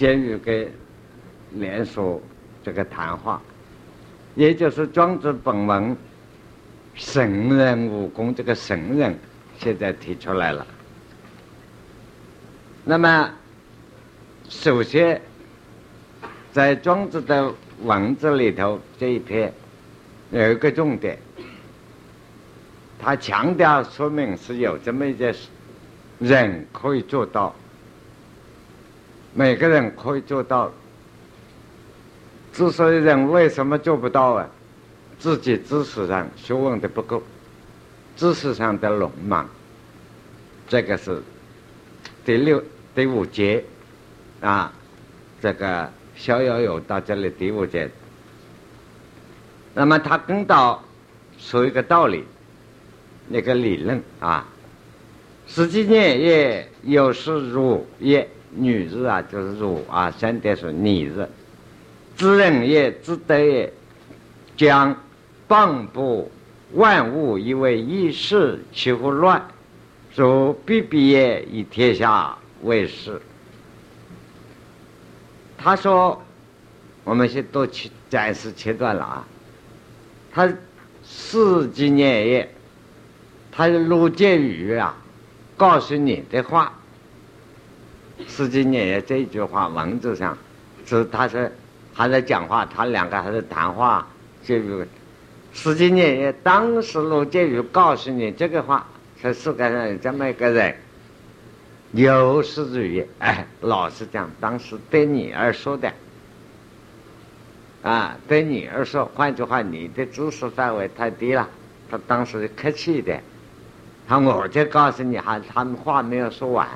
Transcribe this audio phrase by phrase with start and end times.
[0.00, 0.66] 监狱跟
[1.52, 2.18] 连说
[2.64, 3.38] 这个谈话，
[4.34, 5.94] 也就是庄子本文
[6.94, 9.14] 圣人武功这个圣人
[9.58, 10.66] 现在提出来了。
[12.82, 13.30] 那么，
[14.48, 15.20] 首先
[16.50, 19.52] 在庄子的文字里头这一篇
[20.30, 21.18] 有一个重点，
[22.98, 25.48] 他强调说明是有这么一件事，
[26.20, 27.54] 人可以做到，
[29.34, 30.72] 每个人可以做到。
[32.52, 34.48] 之所以人为什么做不到啊？
[35.18, 37.22] 自己知识上学问的不够，
[38.16, 39.46] 知识上的鲁莽，
[40.66, 41.22] 这个是。
[42.24, 42.62] 第六、
[42.94, 43.64] 第五节，
[44.40, 44.72] 啊，
[45.40, 47.90] 这个逍遥游到这里第五节。
[49.74, 50.82] 那么他跟到
[51.38, 52.24] 说一个道理，
[53.28, 54.46] 那个理论啊，
[55.46, 61.28] 实际念也有是汝也，女日啊就是汝啊，三点是女日，
[62.16, 63.72] 知人也，知德也，
[64.56, 64.96] 将
[65.46, 66.30] 邦布
[66.72, 69.46] 万物以为一事，其乎乱？
[70.12, 73.20] 说必必也以天下为事。
[75.56, 76.20] 他说
[77.04, 79.26] ：“我们先都切暂时切断了啊。”
[80.32, 80.52] 他
[81.04, 82.54] 四纪年也，
[83.52, 84.96] 他是陆建宇啊，
[85.56, 86.79] 告诉你的话。
[88.28, 90.36] 四纪年也这句话文字上
[90.86, 91.52] 是他是
[91.92, 94.06] 还在讲话，他两个还在谈话。
[94.42, 94.56] 就
[95.52, 98.86] 四纪年也当时罗杰宇告诉你这个话。
[99.22, 100.74] 在世界上有这么一个人，
[101.92, 105.92] 有识之语，哎，老实讲，当时对你而说的，
[107.82, 111.46] 啊，对你而说，换句话，你的知识范围太低了。
[111.90, 113.22] 他当时客气一点，
[114.08, 116.66] 他我就告诉你，还他们话没有说完，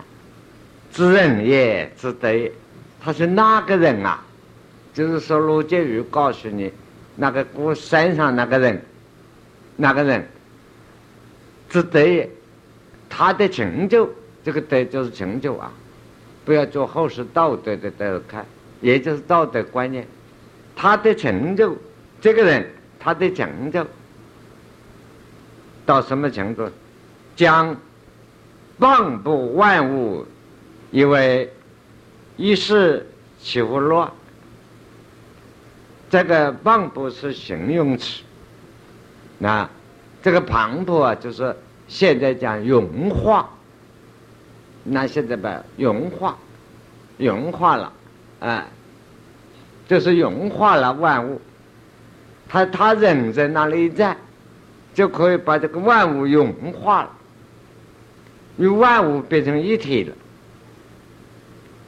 [0.94, 2.50] 知人也，知德也。
[3.02, 4.22] 他是那个人啊？
[4.94, 6.72] 就是说，罗杰宇告诉你，
[7.16, 8.80] 那个孤山上那个人，
[9.76, 10.26] 那个人。
[11.68, 12.00] 是德，
[13.08, 14.08] 他的成就，
[14.44, 15.72] 这个德就是成就啊！
[16.44, 18.46] 不要做后世道德的德看，
[18.80, 20.06] 也就是道德观念。
[20.76, 21.76] 他的成就，
[22.20, 22.70] 这个人
[23.00, 23.84] 他的成就
[25.84, 26.70] 到什么程度？
[27.34, 27.76] 将
[28.78, 30.24] 万布万物
[30.94, 31.52] 因为
[32.36, 33.04] 一世
[33.40, 34.08] 起乎乱？
[36.08, 38.22] 这个万布是形容词，
[39.38, 39.68] 那
[40.22, 41.54] 这个磅礴啊，就是。
[41.86, 43.46] 现在讲融化，
[44.84, 46.34] 那现在把融化，
[47.18, 47.92] 融化了，
[48.40, 48.66] 哎，
[49.86, 51.38] 就是融化了万物。
[52.48, 54.16] 他他人在那里一站，
[54.94, 57.10] 就可以把这个万物融化了，
[58.56, 60.16] 与万物变成一体了。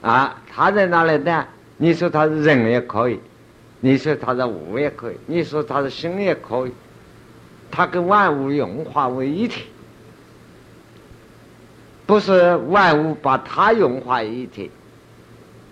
[0.07, 1.45] 啊，他在哪里呢，
[1.79, 3.19] 你说他是人也可以，
[3.81, 6.73] 你说他是物也可以，你说他是心也可以，
[7.73, 9.65] 他跟万物融化为一体。
[12.07, 14.71] 不是万物把它融化一体，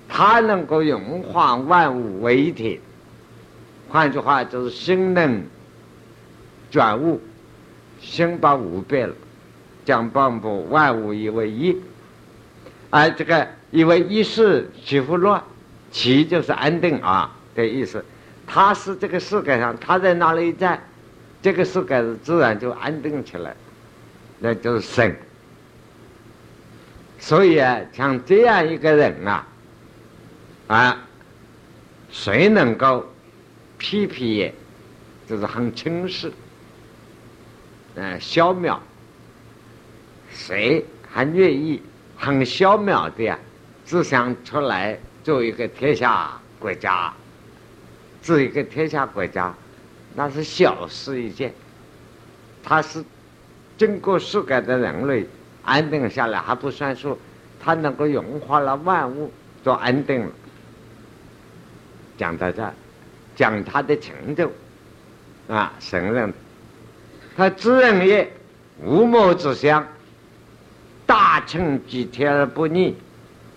[0.09, 2.81] 它能够融化万物为一体。
[3.89, 5.45] 换句话就是心能
[6.73, 7.21] 转物，
[8.01, 9.15] 心把物变了，
[9.85, 11.81] 将万物万物以为一。
[12.95, 15.43] 啊这个以为一事岂不乱？
[15.91, 18.05] 其就是安定啊的意思。
[18.47, 20.81] 他是这个世界上，他在那里一站，
[21.43, 23.57] 这个世界自然就安定起来，
[24.39, 25.17] 那就是神。
[27.19, 29.49] 所以啊，像这样一个人啊，
[30.69, 31.05] 啊，
[32.13, 33.05] 谁能够
[33.77, 34.55] 批评也，
[35.29, 36.33] 就是很轻视，
[37.97, 38.79] 嗯，消渺，
[40.31, 41.83] 谁还愿意
[42.17, 43.39] 很消渺的呀？
[43.87, 47.13] 只想出来做一个天下国家，
[48.23, 49.55] 做一个天下国家，
[50.15, 51.53] 那是小事一件。
[52.63, 53.05] 他是
[53.77, 55.27] 经过世界的人类。
[55.67, 57.19] 安定下来还不算数，
[57.59, 59.33] 他能够融化了万物，
[59.65, 60.31] 就安定了。
[62.19, 62.71] 讲到这，
[63.35, 64.53] 讲他的成就，
[65.49, 66.35] 啊，神人，
[67.35, 68.31] 他知人也，
[68.83, 69.89] 无谋之乡，
[71.07, 72.95] 大清几天而不逆，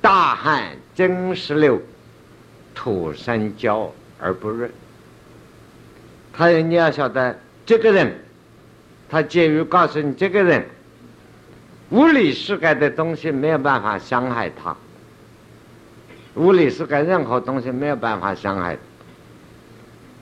[0.01, 0.63] 大旱
[0.93, 1.81] 蒸石流，
[2.75, 4.69] 土生焦而不润。
[6.33, 8.19] 他你要晓得，这个人，
[9.09, 10.65] 他介于告诉你这个人。
[11.91, 14.75] 物理世界的东西没有办法伤害他，
[16.35, 18.77] 物理世界任何东西没有办法伤害。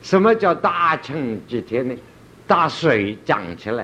[0.04, 1.96] 什么叫大晴几天呢？
[2.46, 3.84] 大水涨起来，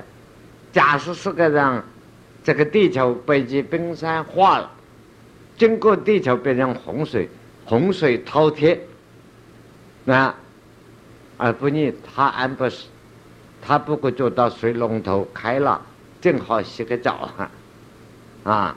[0.72, 1.84] 假设世界上
[2.44, 4.70] 这个地球北极冰山化了，
[5.56, 7.28] 经过地球变成洪水，
[7.64, 8.80] 洪水滔天，
[10.04, 10.34] 那
[11.36, 12.86] 而不你他安不是，
[13.60, 15.80] 他不过就到水龙头开了，
[16.20, 17.50] 正好洗个澡哈，
[18.44, 18.76] 啊，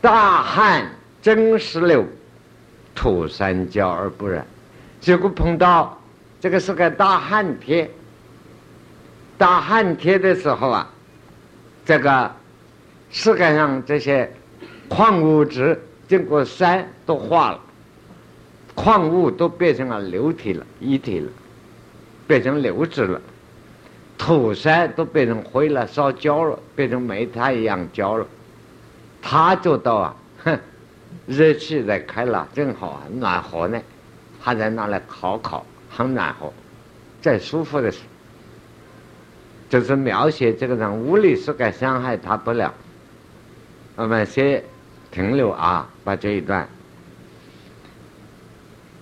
[0.00, 0.90] 大旱
[1.22, 2.04] 蒸石流，
[2.94, 4.46] 土山焦而不染，
[5.00, 5.98] 结果碰到
[6.40, 7.88] 这个是个大旱天，
[9.38, 10.90] 大旱天的时候啊，
[11.84, 12.30] 这个
[13.10, 14.32] 世界上这些
[14.88, 15.80] 矿物质。
[16.08, 17.60] 经过山都化了，
[18.74, 21.30] 矿物都变成了流体了、液体了，
[22.26, 23.18] 变成流质了，
[24.18, 28.26] 土山都变成灰了、烧焦了，变成煤炭一样焦了。
[29.22, 30.58] 他就到啊，哼，
[31.24, 33.80] 热气在开了，正好啊暖和呢，
[34.42, 36.52] 他在那里烤烤，很暖和，
[37.22, 38.04] 再舒服的时候，
[39.72, 42.74] 就是描写这个人物理是该伤害他不了。
[43.96, 44.62] 我们先。
[45.12, 46.66] 停留啊，把这一段。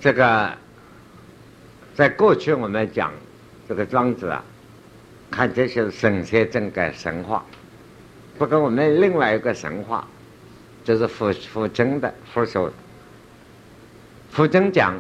[0.01, 0.53] 这个，
[1.95, 3.13] 在过去我们讲
[3.69, 4.43] 这个庄子啊，
[5.31, 7.45] 看这些神仙正改神话。
[8.37, 10.05] 不过我们另外一个神话，
[10.83, 12.69] 就是傅傅真的傅说，
[14.33, 14.99] 傅真讲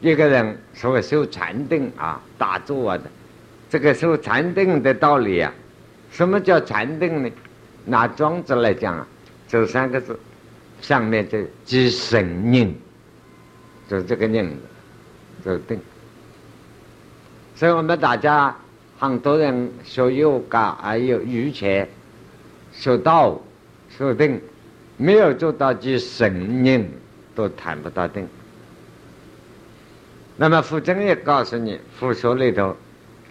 [0.00, 3.04] 一个人所谓修禅定啊、打坐的，
[3.68, 5.52] 这个修禅定的道理啊，
[6.10, 7.30] 什么叫禅定呢？
[7.84, 9.06] 拿庄子来讲啊。
[9.48, 10.18] 这三个字，
[10.80, 12.74] 上面就即神宁，
[13.88, 14.56] 就这个宁，
[15.44, 15.80] 就定。
[17.54, 18.56] 所以我们大家
[18.98, 21.86] 很多人学瑜伽，还有瑜伽、
[22.72, 23.40] 学道、
[23.88, 24.40] 学定，
[24.96, 26.90] 没有做到即神宁，
[27.36, 28.26] 都谈不到定。
[30.36, 32.76] 那么傅真也告诉你，佛说里头，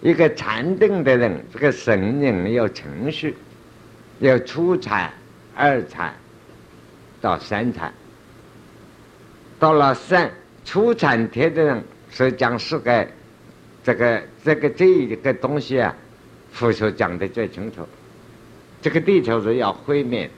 [0.06, 3.36] 一个禅定的人，这个神宁有程序，
[4.20, 5.12] 有初禅。
[5.56, 6.14] 二禅
[7.22, 7.92] 到三禅，
[9.58, 10.30] 到了三
[10.64, 13.08] 初禅天的人，是讲是个
[13.84, 15.96] 这个这个这一个东西啊，
[16.52, 17.88] 佛说讲的最清楚。
[18.84, 20.30] 这个地球是要毁灭，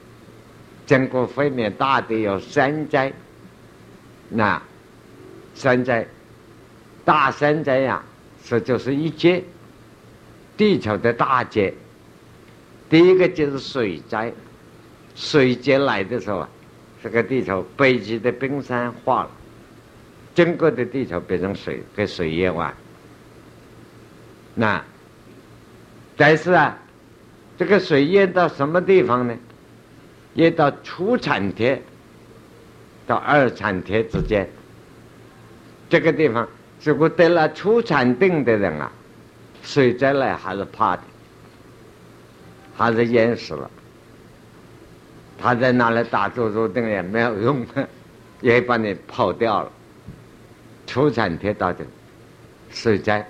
[0.85, 3.11] 经过毁灭，大地有三灾。
[4.29, 4.61] 那
[5.55, 6.07] 三灾，
[7.03, 8.01] 大三灾呀，
[8.45, 9.43] 是就是一劫，
[10.57, 11.73] 地球的大劫。
[12.89, 14.33] 第一个就是水灾。
[15.15, 16.49] 水劫来的时候啊，
[17.01, 19.31] 这个地球北极的冰山化了，
[20.35, 22.71] 整个的地球变成水，跟水淹完。
[24.53, 24.83] 那
[26.15, 26.77] 但是啊，
[27.57, 29.35] 这个水淹到什么地方呢？
[30.35, 31.81] 淹到初产田
[33.07, 34.47] 到二产田之间。
[35.89, 36.47] 这个地方，
[36.83, 38.91] 如果得了初产病的人啊，
[39.67, 41.01] 水灾来还是怕的，
[42.73, 43.69] 还是淹死了。
[45.37, 47.65] 他在那里打坐坐定也没有用，
[48.39, 49.69] 也把你跑掉了。
[50.85, 51.85] 出产贴到的
[52.69, 53.27] 水灾，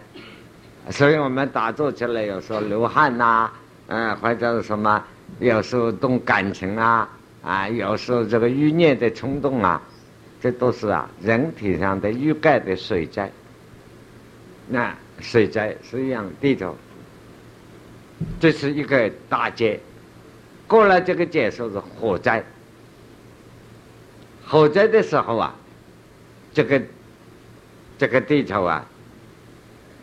[0.91, 3.49] 所以我们打坐起来有时候流汗呐，
[3.87, 5.03] 嗯，或者是什么，
[5.39, 7.09] 有时候动感情啊，
[7.41, 9.81] 啊，有时候这个欲念的冲动啊，
[10.39, 13.29] 这都是啊人体上的欲盖的水灾。
[14.67, 16.75] 那水灾是一样地球，
[18.39, 19.79] 这是一个大劫。
[20.67, 22.43] 过了这个结束是火灾，
[24.45, 25.55] 火灾的时候啊，
[26.53, 26.81] 这个
[27.97, 28.85] 这个地球啊，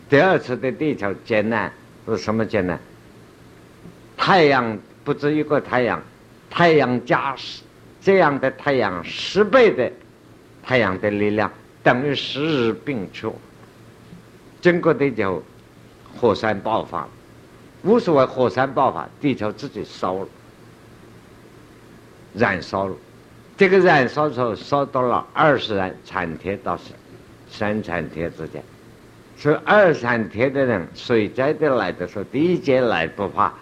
[0.09, 1.71] 第二次的地球劫难
[2.07, 2.79] 是什么劫难？
[4.17, 6.01] 太阳不止一个太阳，
[6.49, 7.61] 太阳加十
[8.01, 9.91] 这样的太阳十倍的
[10.63, 11.51] 太阳的力量，
[11.83, 13.35] 等于十日并出，
[14.65, 15.43] 经过地球
[16.19, 17.07] 火山爆发，
[17.83, 20.27] 无所谓火山爆发，地球自己烧了。
[22.33, 22.95] 燃烧了，
[23.55, 26.87] 这个燃烧时候烧到了二十燃产天到三
[27.47, 28.63] 三产天之间，
[29.37, 33.53] 所以二产天的人水灾的来的时候，第一劫来不怕，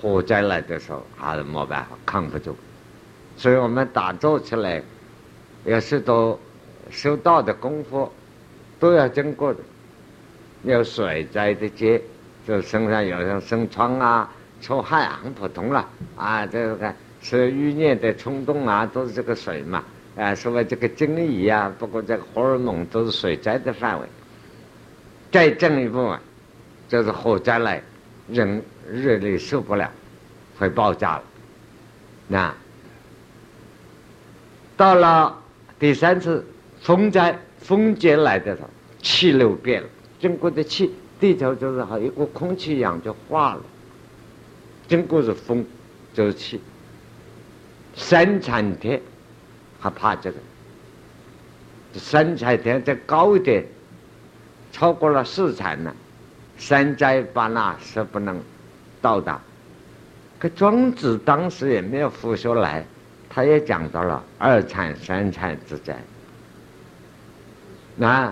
[0.00, 1.84] 火灾来的时候还是没办？
[1.84, 2.56] 法扛不住，
[3.36, 4.82] 所以我们打坐起来，
[5.64, 6.36] 有许多
[6.90, 8.10] 修道的功夫
[8.80, 9.60] 都要经过的，
[10.66, 12.00] 有水灾的劫，
[12.46, 14.30] 就身上有人生疮啊、
[14.60, 16.94] 出汗很普通了啊，这个。
[17.22, 19.82] 是欲念的冲动啊，都是这个水嘛，
[20.16, 24.06] 啊，所谓这个精液啊，包括这个荷尔蒙都是水灾的范围。
[25.32, 26.20] 再进一步啊，
[26.88, 27.82] 就是火灾来，
[28.28, 29.90] 人热力受不了，
[30.56, 31.24] 会爆炸了。
[32.28, 32.54] 那
[34.76, 35.36] 到了
[35.80, 36.46] 第三次
[36.80, 38.68] 风灾，风劫来的时候，
[39.02, 43.60] 气流变了，经过的气，地球就是好一股空气一样就化了，
[44.88, 45.64] 经过是风，
[46.14, 46.60] 就是气。
[47.94, 49.00] 三产天
[49.80, 50.38] 还怕这个，
[51.94, 53.64] 三产天再高一点，
[54.72, 55.94] 超过了四产呢，
[56.58, 58.40] 三灾八那是不能
[59.00, 59.40] 到达。
[60.38, 62.84] 可庄子当时也没有复修来，
[63.30, 65.96] 他也讲到了二产三产之灾。
[67.96, 68.30] 那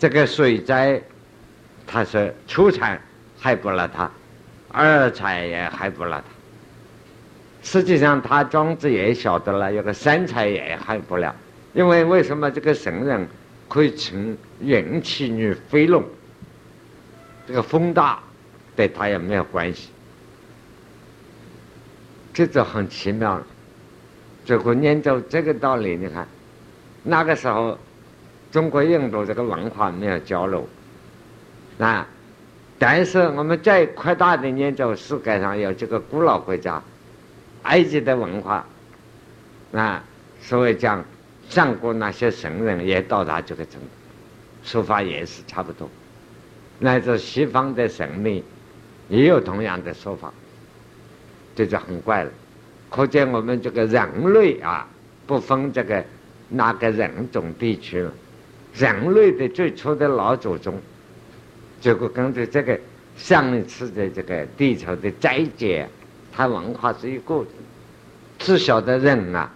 [0.00, 0.98] 这个水灾，
[1.86, 2.98] 他说初产
[3.38, 4.10] 害不了他，
[4.70, 6.24] 二产也害不了他。
[7.62, 11.36] 实际上，他庄子也晓得了，有个三才也害不了，
[11.74, 13.28] 因为为什么这个神人
[13.68, 16.02] 可以乘元气女飞龙？
[17.46, 18.20] 这个风大，
[18.74, 19.90] 对他也没有关系。
[22.32, 23.46] 这就很奇妙了。
[24.46, 26.26] 最后念到这个道理，你看，
[27.02, 27.76] 那个时候。
[28.52, 30.68] 中国、印度这个文化没有交流，
[31.78, 32.06] 啊，
[32.78, 36.82] 但是我们再扩大的研究，世界上有这个古老国家，
[37.62, 38.66] 埃及的文化，
[39.72, 40.02] 啊，
[40.40, 41.04] 所以讲
[41.48, 43.86] 上古那些神人也到达这个程度，
[44.64, 45.88] 说法也是差不多，
[46.80, 48.42] 乃至西方的神秘
[49.08, 50.32] 也有同样的说法，
[51.54, 52.30] 这就很怪了。
[52.88, 54.88] 可见我们这个人类啊，
[55.24, 56.04] 不分这个
[56.48, 58.12] 哪个人种地区了。
[58.74, 60.74] 人类的最初的老祖宗，
[61.80, 62.78] 结果根据这个
[63.16, 65.88] 上一次的这个地球的灾劫，
[66.32, 67.44] 它文化是一个，
[68.38, 69.50] 至晓的人啊，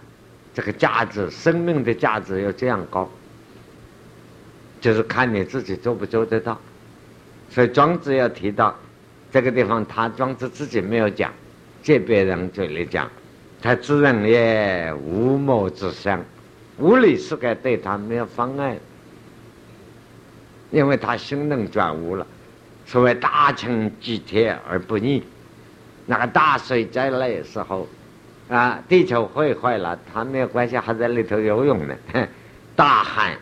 [0.53, 3.09] 这个价值，生命的价值要这样高，
[4.81, 6.59] 就是看你自己做不做得到。
[7.49, 8.75] 所以庄子要提到
[9.31, 11.31] 这个地方，他庄子自己没有讲，
[11.81, 13.09] 借别人嘴里讲，
[13.61, 16.21] 他自认也无谋之相，
[16.77, 18.77] 无理是该对他没有妨碍。
[20.71, 22.25] 因为他心能转悟了，
[22.85, 25.23] 所谓大成积铁而不逆，
[26.05, 27.87] 那个大水灾来的时候，
[28.49, 31.95] 啊，地球毁坏了，他没有关系，还在里头游泳呢。
[32.75, 33.37] 大旱，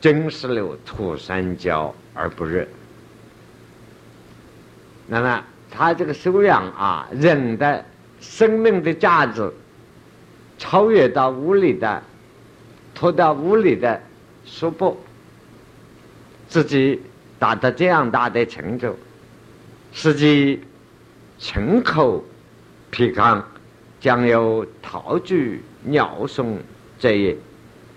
[0.00, 2.66] 真石流土山焦而不热。
[5.06, 7.84] 那么他这个修养啊，人的
[8.20, 9.52] 生命的价值，
[10.56, 12.02] 超越到物理的，
[12.94, 14.00] 脱到物理的
[14.46, 14.96] 束缚。
[16.54, 17.02] 自己
[17.36, 18.94] 达到这样大的成就，
[19.92, 20.62] 实际
[21.36, 22.24] 城口
[22.92, 23.44] 皮康
[23.98, 26.60] 将有陶具鸟送
[26.96, 27.36] 这一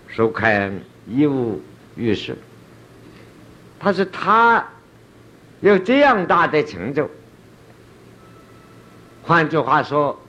[0.08, 1.62] 收看一无
[1.94, 2.36] 于事。
[3.78, 4.66] 他是他
[5.60, 7.08] 有这样大的成就，
[9.22, 10.20] 换句话说，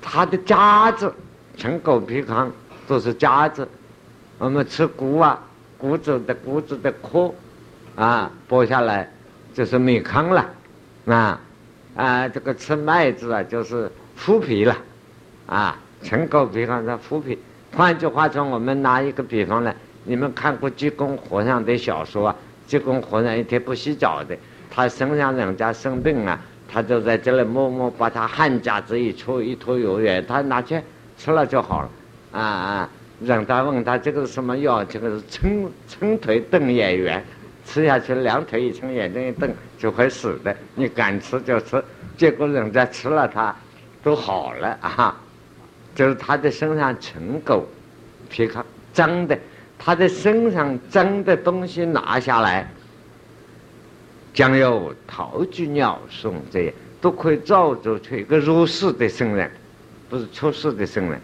[0.00, 1.12] 他的家子
[1.56, 2.48] 城口皮康
[2.86, 3.68] 都是家子。
[4.38, 5.36] 我们吃谷啊，
[5.78, 7.32] 谷子的谷子的壳，
[7.94, 9.08] 啊，剥下来
[9.54, 10.50] 就是米糠了，
[11.06, 11.40] 啊，
[11.94, 14.76] 啊，这个吃麦子啊，就是麸皮了，
[15.46, 17.38] 啊，陈狗皮方是麸皮。
[17.76, 19.72] 换句话说，我们拿一个比方呢，
[20.04, 22.36] 你们看过济公和尚的小说啊？
[22.66, 24.36] 济公和尚一天不洗澡的，
[24.70, 30.80] 他身上人家生病啊，他就在这里默默把他汗夹子一搓一坨油盐，他拿去
[31.16, 31.90] 吃了就好了，
[32.32, 32.90] 啊啊。
[33.24, 34.84] 让他问他这个是什么药？
[34.84, 37.24] 这个是撑撑腿瞪眼缘，
[37.64, 40.56] 吃下去两腿一撑，眼睛一瞪就会死的。
[40.74, 41.82] 你敢吃就吃，
[42.16, 43.54] 结果人家吃了他
[44.02, 45.20] 都好了啊！
[45.94, 47.60] 就是他的身上尘垢
[48.30, 49.36] 皮壳脏的，
[49.76, 52.70] 他的身上脏的东西拿下来，
[54.32, 59.50] 将有陶具鸟送这些都可以造就出一个入世的圣人，
[60.08, 61.20] 不是出世的圣人。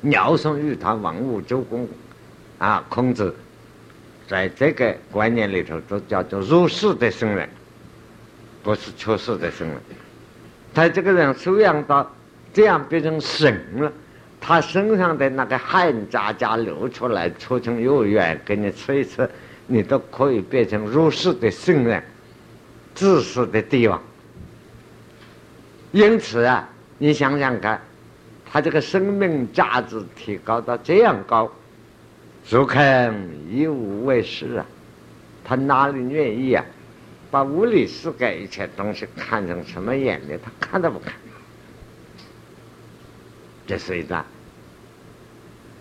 [0.00, 1.88] 鸟送玉堂，文武周公，
[2.58, 3.34] 啊，孔子
[4.28, 7.48] 在这个观念里头都叫做入世的圣人，
[8.62, 9.76] 不是出世的圣人。
[10.72, 12.08] 他这个人修养到
[12.52, 13.92] 这样变成神了，
[14.40, 19.28] 他身上的那个汗渣渣流出来，搓成肉圆给你吃一吃，
[19.66, 22.00] 你都可以变成入世的圣人，
[22.94, 24.00] 自私的帝王。
[25.90, 27.80] 因此啊，你想想看。
[28.50, 31.50] 他这个生命价值提高到这样高，
[32.48, 33.14] 如肯
[33.50, 34.66] 以物为事啊！
[35.44, 36.64] 他哪里愿意啊？
[37.30, 40.38] 把物理世界一切东西看成什么眼里？
[40.42, 41.12] 他看都不看。
[43.66, 44.24] 这是一段。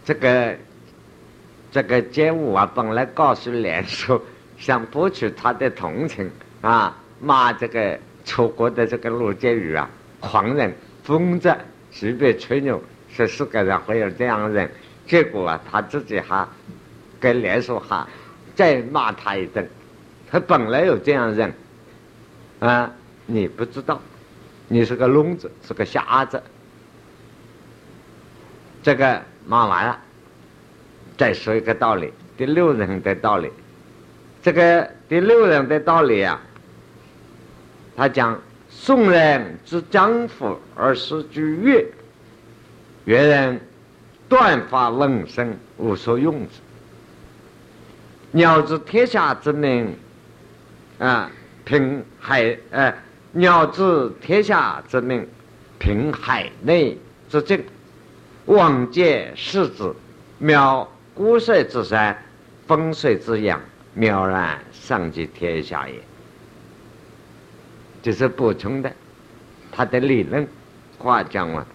[0.03, 0.57] 这个
[1.71, 4.21] 这个奸武啊，本来告诉连叔，
[4.57, 11.55] 想博取他的同情啊，骂这个楚国的这个陆建宇啊，狂人疯子。
[11.99, 14.69] 随便吹牛，说四个人会有这样的人，
[15.07, 16.47] 结果啊，他自己还
[17.19, 18.07] 跟连锁哈
[18.53, 19.67] 再骂他一顿。
[20.29, 21.51] 他本来有这样人，
[22.59, 22.91] 啊，
[23.25, 23.99] 你不知道，
[24.67, 26.39] 你是个聋子，是个瞎子。
[28.83, 29.99] 这个骂完了，
[31.17, 33.49] 再说一个道理，第六人的道理。
[34.43, 36.39] 这个第六人的道理啊，
[37.95, 38.39] 他讲
[38.79, 41.83] 宋人之江湖而是居越，
[43.05, 43.59] 越人
[44.29, 46.61] 断发冷生无所用之。
[48.31, 49.93] 鸟知天下之名
[50.99, 51.29] 啊，
[51.65, 52.93] 凭海呃，
[53.31, 55.27] 鸟知天下之名，
[55.79, 56.97] 凭海内
[57.29, 57.61] 之境。
[58.45, 59.93] 望见世子，
[60.41, 62.15] 渺孤塞之山，
[62.67, 63.59] 风水之阳，
[63.97, 65.95] 渺然上及天下也。
[68.07, 68.89] 这是补充的，
[69.69, 70.47] 他的理论
[70.97, 71.65] 话讲完。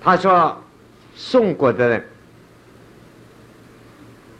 [0.00, 0.60] 他说，
[1.14, 2.04] 宋国的人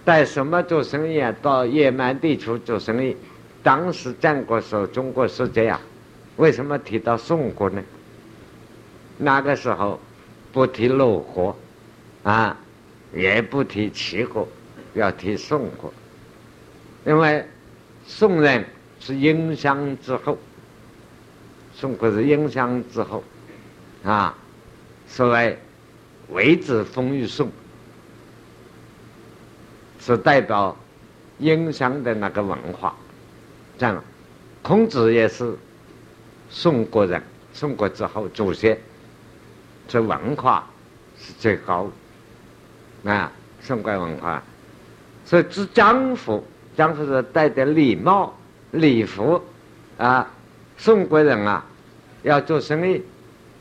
[0.05, 1.33] 带什么做生意啊？
[1.41, 3.17] 到野蛮地区做生意。
[3.63, 5.81] 当时战国时候，中国是这样。
[6.35, 7.81] 为什么提到宋国呢？
[9.19, 10.01] 那个时候。
[10.53, 11.57] 不提鲁国，
[12.25, 12.55] 啊，
[13.15, 14.49] 也不提齐国，
[14.95, 15.95] 要提宋国，
[17.07, 17.47] 因为
[18.05, 18.63] 宋人
[19.05, 20.39] 是殷商之后，
[21.75, 23.25] 宋国是殷商之后，
[24.05, 24.33] 啊，
[25.09, 25.59] 所谓
[26.31, 27.51] “为子封于宋”，
[29.99, 30.77] 是代表
[31.39, 32.95] 殷商的那个文化。
[33.77, 34.05] 这样，
[34.63, 35.53] 孔子也是
[36.49, 37.21] 宋国人，
[37.53, 38.79] 宋国之后祖先。
[39.89, 40.65] 这文化
[41.19, 41.91] 是最高
[43.03, 44.41] 的啊，宋国文化。
[45.25, 46.45] 所以，知江湖，
[46.77, 48.33] 江湖是带点礼貌、
[48.73, 49.41] 礼服
[49.97, 50.29] 啊。
[50.79, 51.65] 宋国人啊，
[52.25, 53.01] 要做生意，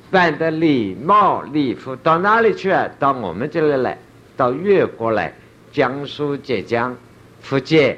[0.09, 2.89] 办的礼帽、礼服到哪里去啊？
[2.97, 3.95] 到我们这里来，
[4.35, 5.31] 到越国来，
[5.71, 6.97] 江苏、浙江、
[7.41, 7.95] 福建、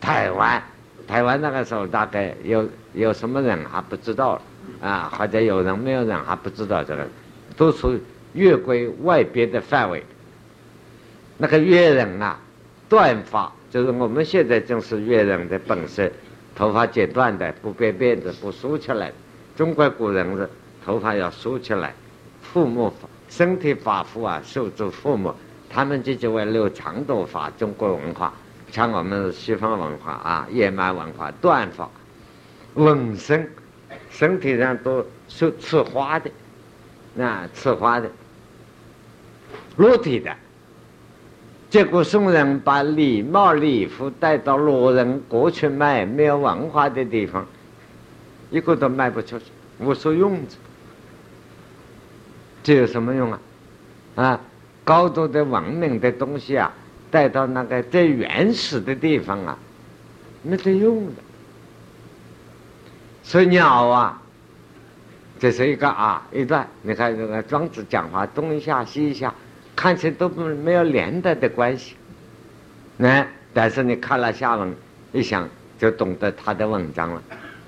[0.00, 0.62] 台湾。
[1.08, 4.40] 台湾那个时候大概有有什么人还不知道
[4.80, 5.12] 啊？
[5.18, 7.04] 或者有人没有人还不知道这个。
[7.56, 7.98] 都属
[8.34, 10.04] 越归外边的范围。
[11.36, 12.38] 那个越人啊，
[12.88, 16.08] 断发就是我们现在正是越人的本色，
[16.54, 19.12] 头发剪断的，不编辫子，不梳起来。
[19.56, 20.48] 中国古人是
[20.84, 21.94] 头发要梳起来，
[22.42, 22.92] 父母
[23.28, 25.34] 身体发肤啊，受之父母。
[25.68, 27.48] 他们这就为留长头发。
[27.50, 28.34] 中国文化，
[28.70, 31.88] 像我们西方文化啊，野蛮文化，断发，
[32.74, 33.50] 纹身，
[34.10, 36.30] 身体上都是刺花的。
[37.14, 38.10] 那刺花的，
[39.76, 40.34] 裸体的，
[41.72, 47.46] 结果宋人把礼帽礼服带到罗人国去卖，没有文化的地方，
[48.50, 49.46] 一个都卖不出去，
[49.78, 50.58] 无所用之。
[52.62, 53.40] 这有什么用啊？
[54.16, 54.40] 啊，
[54.84, 56.70] 高度的文明的东西啊，
[57.10, 59.58] 带到那个最原始的地方啊，
[60.42, 61.12] 没得用的。
[63.22, 64.20] 所以鸟啊。
[65.40, 69.34] 这是一个啊一段，你看这个庄子讲话东一下西一下，
[69.74, 71.96] 看起来都不没有连带的关系，
[72.96, 74.74] 那但是你看了下文
[75.12, 77.22] 一想，就懂得他的文章了。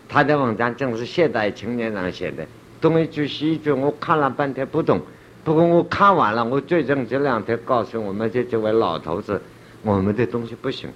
[0.09, 2.47] 他的文章正是现代青年人写的，
[2.81, 5.01] 东一句西一句，我看了半天不懂。
[5.43, 9.41] 不过我看完了，我最近这两天告诉我们这几位老头子，
[9.83, 10.89] 我们的东西不行，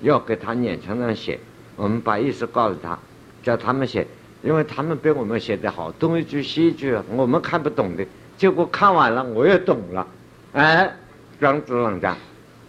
[0.00, 1.38] 要给他年轻人写。
[1.76, 2.98] 我们把意思告诉他，
[3.42, 4.06] 叫他们写。
[4.42, 8.04] 因为他们比我们写的好，东一句西一句，我们看不懂的，
[8.36, 10.06] 结果看完了我也懂了，
[10.54, 10.90] 哎，
[11.40, 12.16] 庄子文章，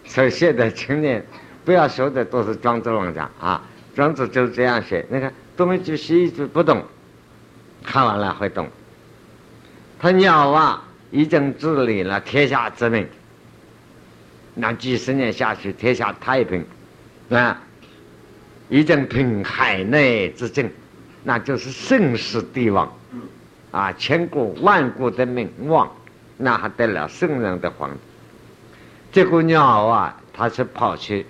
[0.06, 1.24] 所以现在青年
[1.63, 3.62] 不要说的都是庄子文章啊，
[3.95, 6.84] 庄子就是这样写，你看东一句西一句不懂，
[7.84, 8.67] 看完了会懂。
[10.00, 13.08] 他鸟啊，已经治理了天下之民，
[14.56, 16.65] 那几十年下去，天下太平，
[17.30, 17.62] 啊，
[18.67, 20.67] 已经平海内之政。
[21.24, 22.91] 那就是盛世帝王，
[23.71, 25.89] 啊，千古万古的名望，
[26.38, 27.98] 那还得了圣人的皇帝。
[29.12, 31.26] 这个鸟啊，他是跑去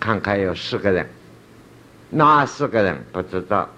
[0.00, 1.08] 看看有四个人，
[2.10, 3.68] 哪四个人不知道。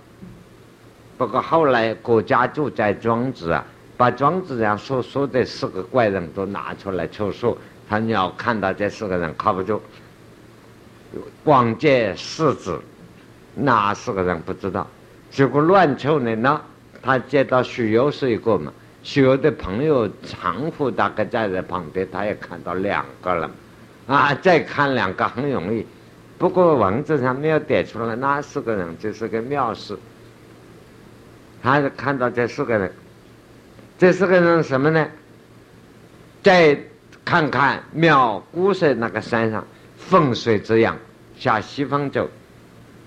[1.19, 3.65] 不过后来国家就在庄子啊，
[3.97, 7.57] 把庄子上所说的四个怪人都拿出来凑数。
[7.89, 9.81] 他鸟看到这四个人靠不住，
[11.45, 12.81] 广见世子，
[13.55, 14.87] 哪四个人不知道？
[15.31, 16.35] 结果乱凑呢？
[16.35, 16.61] 那
[17.03, 18.73] 他见到许攸是一个嘛？
[19.07, 23.49] 许攸的朋友常福大概站在旁边，他也看到两个了，
[24.09, 25.87] 啊，再看两个很容易。
[26.37, 29.97] 不过文字上没有点出来，那四个人就是个妙事。
[31.63, 32.93] 他是看到这四个人，
[33.97, 35.07] 这四个人什么呢？
[36.43, 36.77] 再
[37.25, 39.65] 看看妙姑山那个山上，
[39.97, 40.99] 风水之阳，
[41.39, 42.29] 下西方走，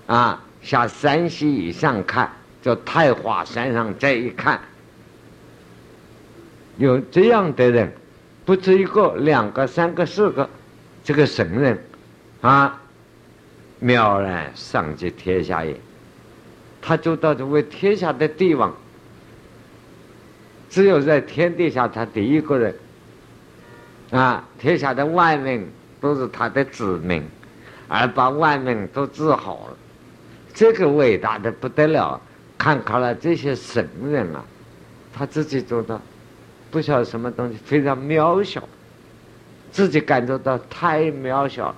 [0.06, 0.42] 啊。
[0.62, 2.30] 下山西以上看，
[2.62, 4.60] 就太华山上这一看，
[6.80, 7.92] 有这样的人，
[8.46, 10.48] 不止一个、两个、三个、四个，
[11.04, 11.78] 这个神人
[12.40, 12.80] 啊，
[13.82, 15.78] 渺然上及天下也。
[16.80, 18.74] 他就到这为天下的帝王，
[20.70, 22.74] 只有在天底下，他第一个人
[24.10, 25.68] 啊，天下的万民
[26.00, 27.22] 都是他的子民，
[27.88, 29.76] 而把万民都治好了，
[30.54, 32.18] 这个伟大的不得了。
[32.56, 34.42] 看看了这些神人啊，
[35.12, 36.00] 他自己做到。
[36.70, 38.62] 不晓得什么东西非常渺小，
[39.72, 41.74] 自己感觉到太渺小了，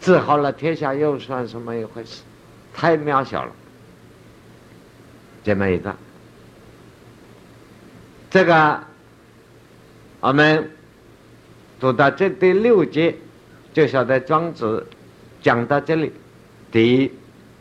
[0.00, 2.22] 治好了天下又算什么一回事？
[2.74, 3.52] 太渺小了，
[5.44, 5.94] 这么一个，
[8.30, 8.80] 这个
[10.20, 10.70] 我们
[11.78, 13.14] 读到这第六节，
[13.72, 14.84] 就晓得庄子
[15.40, 16.12] 讲到这里，
[16.72, 17.12] 第一，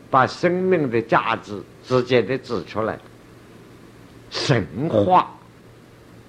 [0.09, 2.97] 把生命的价值直接的指出来，
[4.31, 5.31] 神话。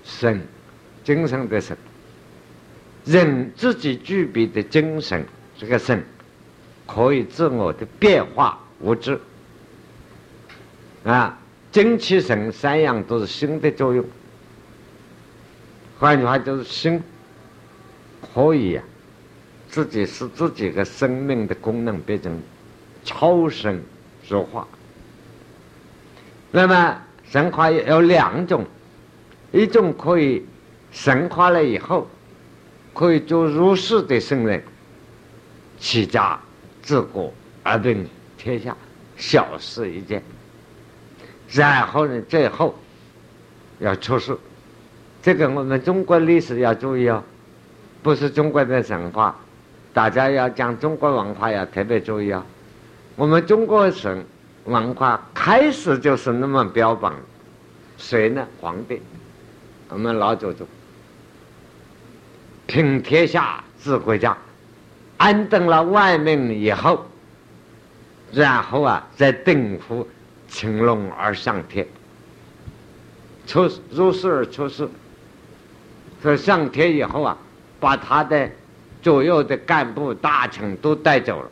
[0.08, 0.40] 神，
[1.04, 1.76] 精神的神，
[3.04, 5.22] 人自己具备的精神，
[5.58, 6.02] 这个神
[6.86, 9.20] 可以自我的变化无知
[11.04, 11.38] 啊，
[11.70, 14.02] 精气神三样都是心的作用。
[15.98, 17.02] 换句话就是心
[18.34, 18.82] 可以呀，
[19.68, 22.40] 自己使自己的生命的功能变成
[23.04, 23.82] 超神
[24.24, 24.66] 说化。
[26.50, 28.64] 那么神话有两种。
[29.50, 30.44] 一种可以
[30.90, 32.08] 神化了以后，
[32.92, 34.62] 可以做入世的圣人，
[35.78, 36.38] 起家
[36.82, 37.32] 治国
[37.62, 38.06] 而定
[38.36, 38.76] 天下，
[39.16, 40.22] 小事一件。
[41.50, 42.74] 然后呢，最后
[43.78, 44.36] 要出世。
[45.22, 47.22] 这个我们中国历史要注意哦，
[48.02, 49.34] 不是中国的神话，
[49.92, 52.44] 大家要讲中国文化要特别注意哦。
[53.16, 54.24] 我们中国神
[54.64, 57.14] 文化开始就是那么标榜，
[57.96, 58.46] 谁呢？
[58.60, 59.00] 皇帝。
[59.90, 60.66] 我们老祖宗
[62.66, 64.36] 平天下治国家，
[65.16, 67.06] 安顿了万民以后，
[68.30, 70.06] 然后啊，再登赴
[70.46, 71.86] 青龙而上天，
[73.46, 74.86] 出入世而出世。
[76.22, 77.38] 所以上天以后啊，
[77.80, 78.50] 把他的
[79.00, 81.42] 左右的干部大臣都带走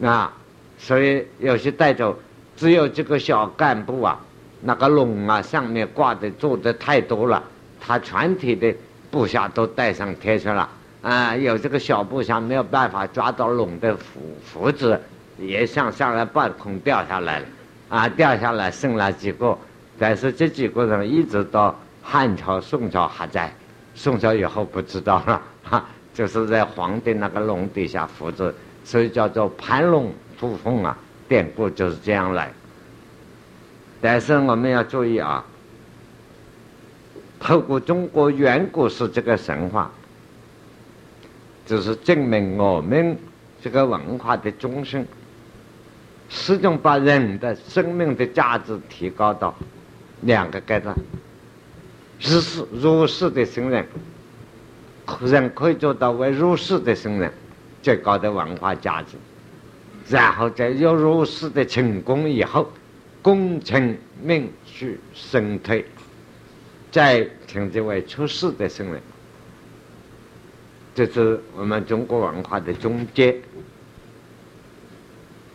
[0.00, 0.32] 了，啊，
[0.76, 2.18] 所以有些带走，
[2.56, 4.18] 只有这个小干部啊。
[4.66, 7.42] 那个龙啊，上面挂的做的太多了，
[7.78, 8.74] 他全体的
[9.10, 10.66] 部下都带上天去了
[11.02, 11.36] 啊！
[11.36, 14.98] 有这个小部下没有办法抓到龙的符符子，
[15.38, 17.46] 也向上来半空掉下来了
[17.90, 18.08] 啊！
[18.08, 19.56] 掉下来剩了几个，
[19.98, 23.52] 但是这几个人一直到汉朝、宋朝还在，
[23.94, 28.50] 宋朝以后不知道了哈，就是在皇帝那个龙底下扶着，
[28.82, 30.96] 所以叫做盘龙附凤啊，
[31.28, 32.50] 典故就是这样来。
[34.04, 35.42] 但是我们要注意啊，
[37.40, 39.90] 透过中国远古时这个神话，
[41.64, 43.16] 就是证明我们
[43.62, 45.06] 这个文化的终身，
[46.28, 49.54] 始终把人的生命的价值提高到
[50.20, 50.94] 两个阶段：
[52.20, 53.86] 入世入世的圣人，
[55.22, 57.32] 人可以做到为入世的圣人
[57.80, 59.16] 最高的文化价值，
[60.10, 62.68] 然后在有入世的成功以后。
[63.24, 65.82] 功成名就，身退，
[66.92, 69.00] 再称之为出世的圣人，
[70.94, 73.40] 这是我们中国文化的终结。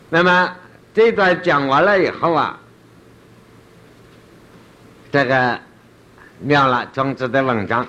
[0.10, 0.55] 那么
[0.95, 2.60] 这段讲完了以后啊，
[5.12, 5.60] 这个
[6.39, 7.86] 妙了庄子的文章，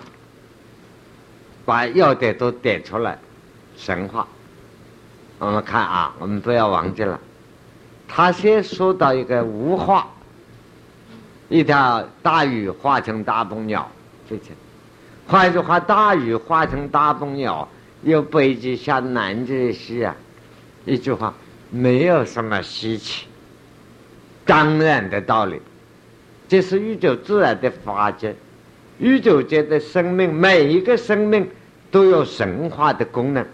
[1.65, 3.19] 把要点都点出来，
[3.79, 4.29] 神话。
[5.39, 7.19] 我们看啊，我们不要忘记了。
[8.13, 10.11] 他先说到一个无化，
[11.49, 13.89] 一条大鱼化成大鹏鸟，
[14.29, 14.51] 这些。
[15.29, 17.69] 换句话，大鱼化成大鹏鸟，
[18.03, 20.17] 由北极下南极的西啊，
[20.85, 21.33] 一句话，
[21.71, 23.27] 没有什么稀奇，
[24.45, 25.63] 当然的道理。
[26.49, 28.35] 这是宇宙自然的法则，
[28.99, 31.49] 宇宙间的生命，每一个生命
[31.93, 33.47] 都有神化的功能，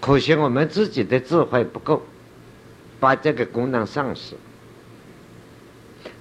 [0.00, 2.02] 可惜我们自己的智慧不够。
[3.00, 4.34] 把这个功能丧失，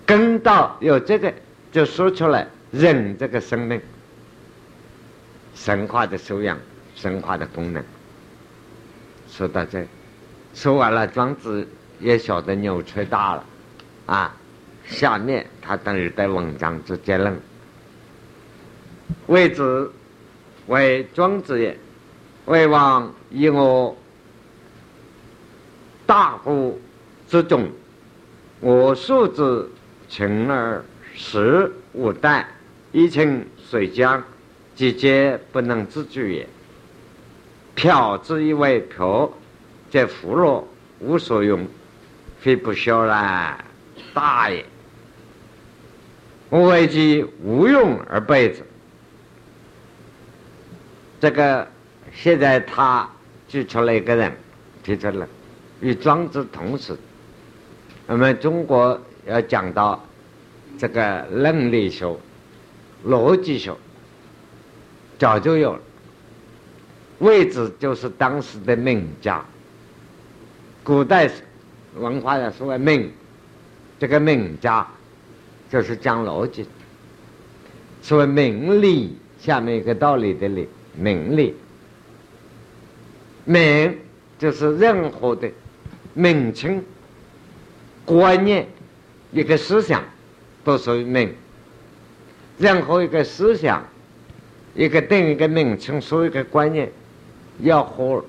[0.05, 1.33] 跟到有这个
[1.71, 3.81] 就说出来，人这个生命
[5.55, 6.57] 神话的修养，
[6.95, 7.83] 神话的功能。
[9.29, 9.85] 说到这，
[10.53, 11.67] 说完了，庄子
[11.99, 13.43] 也晓得牛吹大了，
[14.05, 14.35] 啊，
[14.85, 17.35] 下面他等于在文章做结论。
[19.25, 19.89] 谓之
[20.67, 21.77] 为庄子也，
[22.45, 23.97] 为王以我。
[26.07, 26.79] 大乎
[27.27, 27.69] 之众，
[28.61, 29.69] 我素之
[30.07, 32.45] 群而食无啖，
[32.93, 34.21] 一清水浆，
[34.73, 36.47] 季节不能自居也。
[37.75, 39.29] 漂之以为漂，
[39.91, 40.65] 则腐落
[40.99, 41.67] 无所用，
[42.39, 43.63] 非不肖然
[44.13, 44.65] 大也。
[46.49, 48.63] 我为其无用而备之。
[51.19, 51.67] 这个
[52.13, 53.09] 现在他
[53.49, 54.31] 举出了一个人，
[54.81, 55.27] 提出了
[55.81, 56.95] 与庄子同时，
[58.07, 60.03] 我们中国要讲到
[60.77, 62.15] 这个论理学、
[63.05, 63.75] 逻辑学，
[65.19, 65.79] 早就有了。
[67.19, 69.43] 位置就是当时的名家，
[70.83, 71.29] 古代
[71.95, 73.11] 文化的所谓名，
[73.99, 74.87] 这个名家
[75.69, 76.65] 就是讲逻辑，
[78.01, 80.67] 所谓名理下面一个道理的理。
[80.99, 81.53] 名利，
[83.45, 83.95] 名
[84.39, 85.47] 就是任何的
[86.17, 86.83] 名称、
[88.03, 88.67] 观念、
[89.31, 90.03] 一个思想，
[90.63, 91.31] 都属于名。
[92.57, 93.85] 任何一个思想，
[94.73, 96.91] 一个定一个名称，说一个观念，
[97.59, 98.25] 要和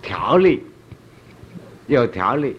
[0.00, 0.64] 条理
[1.88, 2.56] 有条理。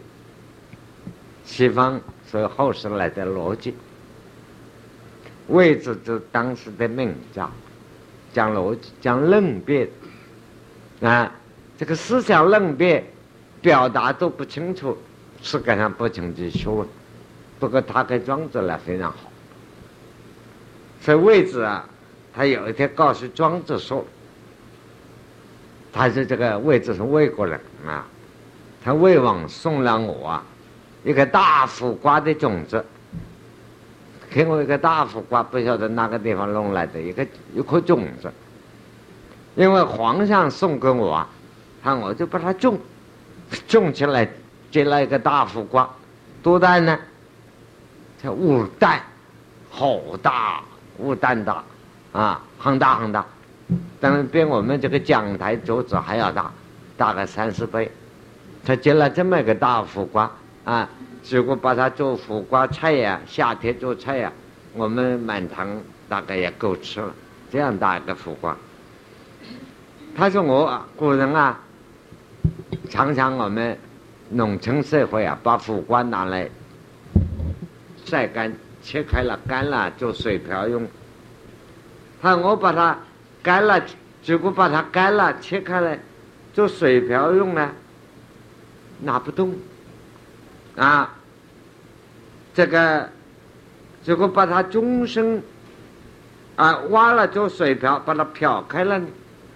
[1.45, 3.73] 西方所以后世来的逻辑，
[5.47, 7.49] 位置就当时的名家。
[8.33, 9.87] 讲逻辑，讲论辩，
[10.99, 11.31] 啊，
[11.77, 13.05] 这个思想论辩
[13.63, 14.95] 表达都不清楚，
[15.41, 16.87] 是赶上不成的学问。
[17.59, 19.17] 不过他跟庄子呢非常好，
[21.01, 21.87] 所以魏子啊，
[22.35, 24.05] 他有一天告诉庄子说，
[25.93, 28.05] 他是这个魏子是魏国人啊，
[28.83, 30.43] 他魏王送了我啊
[31.05, 32.85] 一个大苦瓜的种子。
[34.29, 37.23] 给我一个大苦瓜，不晓得哪个地方弄来的一个
[37.53, 38.31] 一颗种子，
[39.53, 41.29] 因为皇上送给我，啊，
[41.83, 42.79] 看我就把它种，
[43.67, 44.27] 种起来
[44.71, 45.89] 结了一个大苦瓜，
[46.41, 46.97] 多大呢？
[48.21, 49.01] 才五担，
[49.69, 50.61] 好大，
[50.97, 51.63] 五担大，
[52.11, 53.25] 啊，很大很大，
[53.99, 56.51] 当然比我们这个讲台桌子还要大，
[56.95, 57.91] 大概三四倍，
[58.65, 60.31] 他结了这么一个大苦瓜
[60.63, 60.89] 啊。
[61.29, 64.31] 如果把它做苦瓜菜呀，夏天做菜呀，
[64.73, 65.67] 我们满堂
[66.09, 67.13] 大概也够吃了。
[67.51, 68.55] 这样大一个苦瓜，
[70.17, 71.59] 他说我古人啊，
[72.89, 73.77] 常常我们
[74.29, 76.49] 农村社会啊，把苦瓜拿来
[78.05, 80.85] 晒干，切开了干了做水瓢用。
[82.21, 82.97] 他我把它
[83.41, 83.81] 干了，
[84.25, 85.99] 如果把它干了切开来
[86.53, 87.71] 做水瓢用呢，
[89.01, 89.55] 拿不动。
[90.75, 91.13] 啊，
[92.53, 93.09] 这个
[94.05, 95.41] 如果把它终身
[96.55, 99.01] 啊挖了做水瓢，把它漂开了，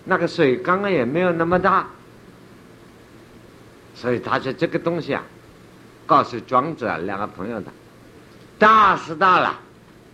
[0.06, 1.88] 那个水缸也没有那么大，
[4.00, 5.24] 所以他说这个东西啊，
[6.06, 7.72] 告诉庄子啊两个朋友的，
[8.60, 9.60] 大是大了，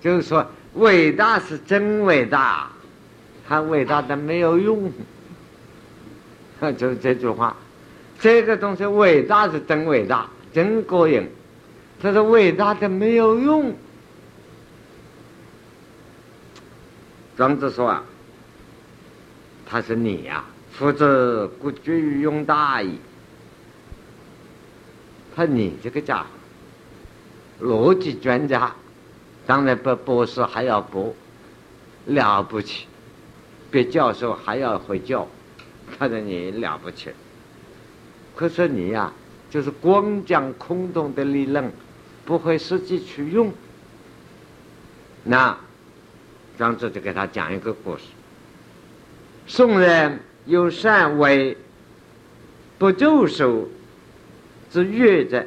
[0.02, 2.70] 就是说伟大是真伟大，
[3.48, 4.90] 他伟大的没有用，
[6.78, 7.56] 就是这句话，
[8.20, 10.28] 这个东西伟大是真伟大。
[10.54, 11.28] 真过瘾，
[12.00, 13.74] 他说伟大的没有用。
[17.36, 18.04] 庄子说啊，
[19.66, 23.00] 他说你呀，夫子不居于用大矣。
[25.36, 26.26] 他你这个家
[27.60, 28.74] 伙，逻辑专家，
[29.46, 31.14] 当然比博士还要博，
[32.06, 32.88] 了不起，
[33.72, 35.28] 比教授还要会教。
[35.98, 37.12] 他说你了不起，
[38.36, 39.12] 可是你呀。
[39.50, 41.72] 就是光讲空洞的理论，
[42.26, 43.54] 不会实际去用。
[45.24, 45.56] 那
[46.58, 48.02] 庄子就给他讲一个故事：
[49.46, 51.56] 宋人有善为
[52.80, 53.68] 不就手
[54.74, 55.46] 之乐者，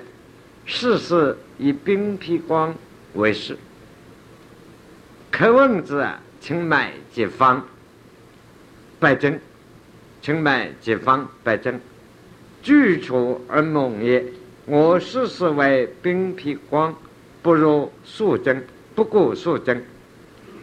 [0.66, 2.72] 世事以冰皮光
[3.14, 3.58] 为事。
[5.32, 7.64] 客问之啊，请买几方？
[9.00, 9.40] 百针。
[10.22, 11.28] 请买几方？
[11.42, 11.80] 百针。
[12.62, 14.24] 具处而猛也，
[14.64, 16.94] 我世事为冰皮光，
[17.42, 19.84] 不如素贞，不顾素贞。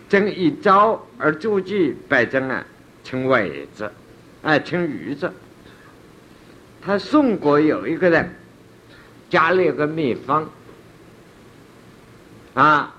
[0.08, 2.66] 贞以朝而助计百针啊，
[3.04, 3.92] 称伪子，
[4.42, 5.30] 哎，称愚之。
[6.82, 8.34] 他宋国有一个人，
[9.34, 10.48] 家里有个秘方，
[12.54, 12.94] 啊，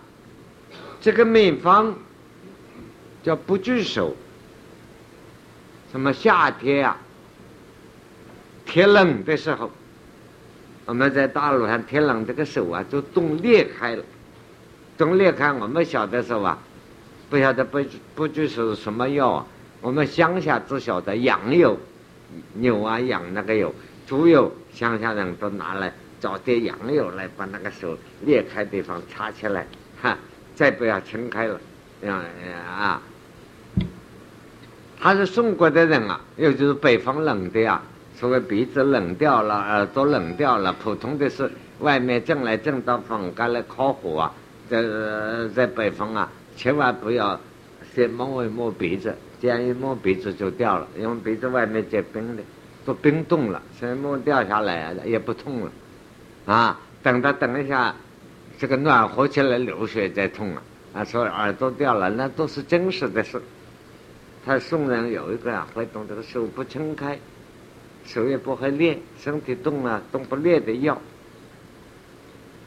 [1.00, 1.94] 这个秘方
[3.22, 4.16] 叫不聚手，
[5.92, 6.96] 什么夏天啊？
[8.66, 9.70] 天冷的时候，
[10.86, 14.02] 我们在大路上天冷，这个手啊就冻裂开了，
[14.98, 15.52] 冻裂开。
[15.52, 16.58] 我们小的时候啊，
[17.30, 17.80] 不晓得不
[18.16, 19.46] 不知是什么药啊。
[19.80, 21.78] 我们乡下只晓得羊油、
[22.54, 23.72] 牛啊羊那个油、
[24.08, 25.94] 猪油，乡下人都拿来
[26.24, 29.66] 找点羊油来把那个手裂开地方擦起来，
[30.00, 30.16] 哈，
[30.54, 31.60] 再不要撑开了，
[32.00, 32.18] 这样
[32.66, 33.02] 啊。
[34.98, 37.82] 他是宋国的人啊，又就是北方冷的呀，
[38.16, 40.72] 所谓鼻子冷掉了，耳朵冷掉了。
[40.82, 44.34] 普通的是外面正来正到房间来烤火啊，
[44.70, 44.82] 在
[45.54, 47.38] 在北方啊，千万不要
[47.94, 52.42] 先摸一摸鼻子，这样一摸鼻子就掉了，因为鼻子外面结冰的，
[52.86, 55.70] 都冰冻了，先摸掉下来啊也不痛了，
[56.46, 57.94] 啊，等他等一下，
[58.58, 60.62] 这个暖和起来流血再痛啊，
[60.94, 63.40] 啊，说耳朵掉了，那都是真实的事。
[64.44, 67.18] 他宋人有一个啊，会动这个手不撑开，
[68.04, 71.00] 手也不会裂，身体动了动不裂的药。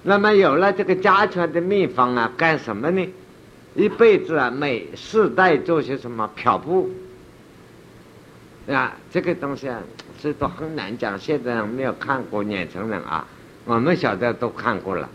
[0.04, 3.08] 那么有了这个家传的秘方啊，干什么呢？
[3.76, 6.90] 一辈子啊，每世代做些什么漂布
[8.68, 8.96] 啊？
[9.12, 9.80] 这个东西啊，
[10.20, 11.20] 这都很难讲。
[11.20, 13.28] 现在没有看过，年轻人啊，
[13.68, 15.08] 我们小的都看过了。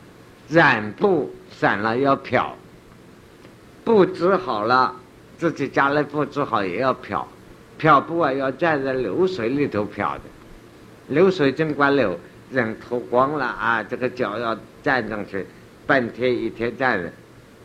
[0.49, 2.57] 染布散了要漂，
[3.83, 4.95] 布织好了。
[5.39, 7.27] 自己家里布织好也要漂，
[7.77, 10.23] 漂布啊要站在流水里头漂的，
[11.09, 12.17] 流水尽管流，
[12.53, 15.45] 人脱光了啊，这个脚要站上去，
[15.85, 17.11] 半天一天站着，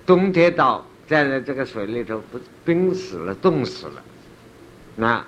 [0.07, 4.01] 冬天到站在这个水里头不冰死了，冻死了，
[4.95, 5.23] 那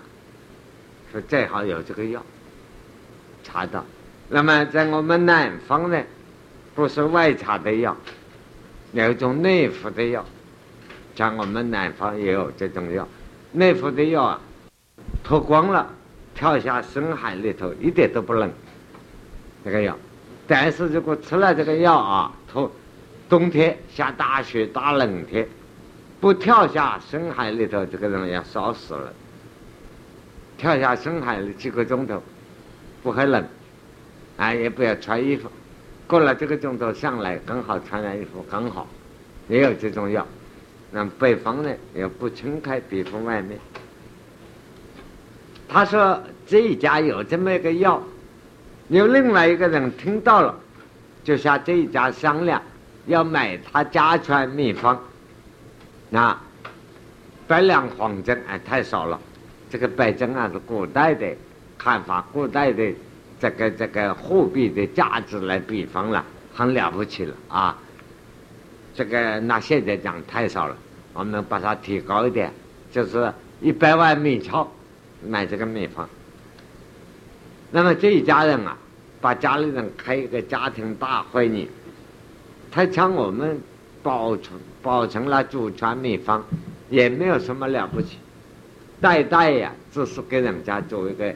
[1.11, 2.25] 说最好有这个药，
[3.43, 3.85] 查到，
[4.29, 6.01] 那么在我们南方呢，
[6.75, 7.97] 不是外查的药，
[8.93, 10.23] 有一种内服的药。
[11.15, 13.07] 像我们南方也有这种药，
[13.51, 14.39] 内服的药啊，
[15.23, 15.85] 脱光了，
[16.33, 18.49] 跳下深海里头一点都不冷。
[19.65, 19.97] 这个药，
[20.47, 22.71] 但是如果吃了这个药啊，脱
[23.27, 25.45] 冬天下大雪大冷天，
[26.21, 29.11] 不跳下深海里头，这个人要烧死了。
[30.57, 32.21] 跳下深海里几个钟头，
[33.03, 33.43] 不会冷，
[34.39, 35.51] 啊，也不要穿衣服，
[36.07, 38.87] 过了这个钟头上来刚好穿上衣服刚好，
[39.49, 40.25] 也有这种药。
[40.91, 43.59] 那北方呢，也不撑开皮肤外面。
[45.67, 48.01] 他说这一家有这么一个药，
[48.87, 50.57] 有另外一个人听到了，
[51.21, 52.61] 就向这一家商量，
[53.07, 54.99] 要买他家传秘方。
[56.09, 56.35] 那
[57.45, 59.19] 百两黄针哎，太少了。
[59.69, 61.27] 这个百针啊，是古代的
[61.77, 62.91] 看法，古代的
[63.39, 67.77] 这个这个货币的价值来比方了，很了不起了啊。
[68.93, 70.75] 这个那现在讲太少了，
[71.13, 72.51] 我们把它提高一点，
[72.91, 74.69] 就是一百万米钞
[75.25, 76.09] 买这个米方。
[77.71, 78.75] 那么这一家人啊，
[79.21, 81.67] 把家里人开一个家庭大会呢，
[82.71, 83.57] 他向我们
[84.03, 86.43] 保存保存了祖传秘方，
[86.89, 88.17] 也没有什么了不起，
[88.99, 91.33] 代代呀，只是给人家做一个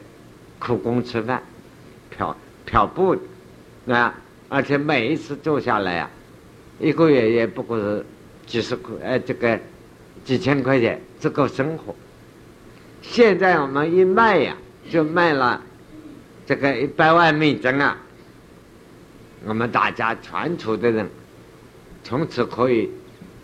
[0.58, 1.42] 苦工吃饭，
[2.16, 3.16] 漂漂布，
[3.88, 4.14] 啊，
[4.48, 6.10] 而且每一次做下来啊。
[6.78, 8.04] 一个月也不过是
[8.46, 9.58] 几十块，哎，这个
[10.24, 11.94] 几千块钱，足够生活。
[13.02, 14.56] 现在我们一卖呀，
[14.90, 15.60] 就卖了
[16.46, 17.96] 这个一百万美金啊！
[19.44, 21.08] 我们大家全球的人，
[22.02, 22.90] 从此可以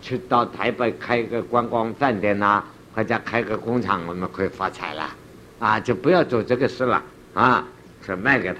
[0.01, 2.63] 去到台北开个观光饭店呐，
[2.95, 5.09] 或者开个工厂，我们可以发财了。
[5.59, 7.03] 啊，就不要做这个事了
[7.35, 7.67] 啊！
[8.05, 8.55] 说卖给他，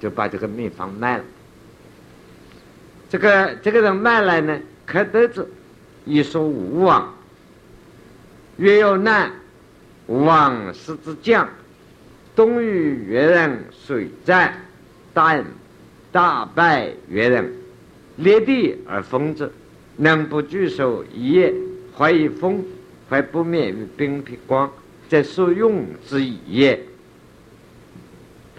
[0.00, 1.24] 就把这个秘方卖了。
[3.08, 5.48] 这个这个人卖来呢，可得子，
[6.04, 7.14] 一说无往，
[8.56, 9.32] 月有难，
[10.06, 11.48] 无往是之将，
[12.34, 14.54] 冬与越人水战，
[15.14, 15.44] 但
[16.10, 17.52] 大败越人，
[18.16, 19.50] 裂地而封之，
[19.96, 21.54] 能不聚守一夜，
[21.96, 22.64] 怀以风，
[23.08, 24.70] 怀不灭于冰皮光，
[25.08, 26.82] 则所用之一夜。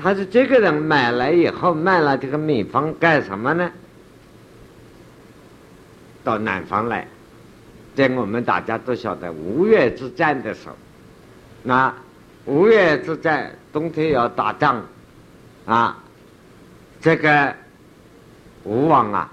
[0.01, 3.71] 他是这个人买来以后卖了这个秘方干什么呢？
[6.23, 7.07] 到南方来，
[7.95, 10.75] 在我们大家都晓得吴越之战的时候，
[11.63, 11.93] 那
[12.45, 14.85] 吴越之战冬天要打仗，
[15.65, 15.97] 啊，
[16.99, 17.55] 这个
[18.63, 19.31] 吴王啊，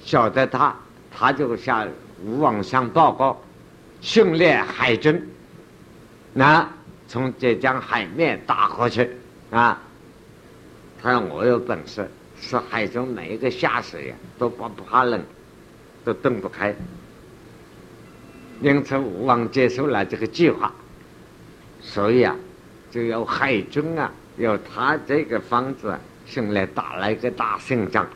[0.00, 0.74] 晓得他，
[1.10, 1.86] 他就向
[2.24, 3.40] 吴王相报告，
[4.00, 5.24] 训练海军，
[6.32, 6.68] 那
[7.06, 9.08] 从浙江海面打过去
[9.50, 9.80] 啊，
[11.02, 12.08] 他说我有本事，
[12.40, 15.22] 是海中每一个下水呀都不怕冷。
[16.02, 16.74] 都动不开，
[18.62, 20.72] 因此吴王接受了这个计划，
[21.82, 22.34] 所以啊，
[22.90, 25.94] 就有海军啊，有他这个方子
[26.24, 28.08] 训练打了一个大胜仗。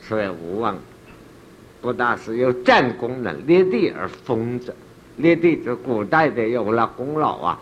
[0.00, 0.78] 所以吴王
[1.80, 4.72] 不但是有战功能，立地而封着，
[5.16, 7.60] 立地就古代的有了功劳啊，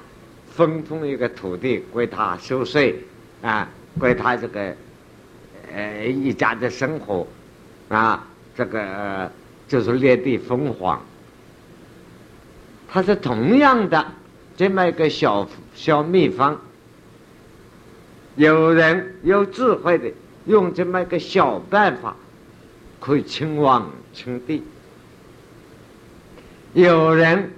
[0.57, 2.99] 分封一个土地归他收税
[3.43, 4.75] 啊，归他这个
[5.75, 7.27] 呃一家的生活
[7.91, 8.27] 啊。
[8.57, 9.31] 这个
[9.69, 10.99] 就是列地凤凰，
[12.89, 14.07] 他是同样的
[14.57, 16.59] 这么一个小小秘方。
[18.37, 20.11] 有人有智慧的，
[20.47, 22.17] 用这么一个小办法，
[22.99, 24.63] 可以称王称帝；
[26.73, 27.51] 有人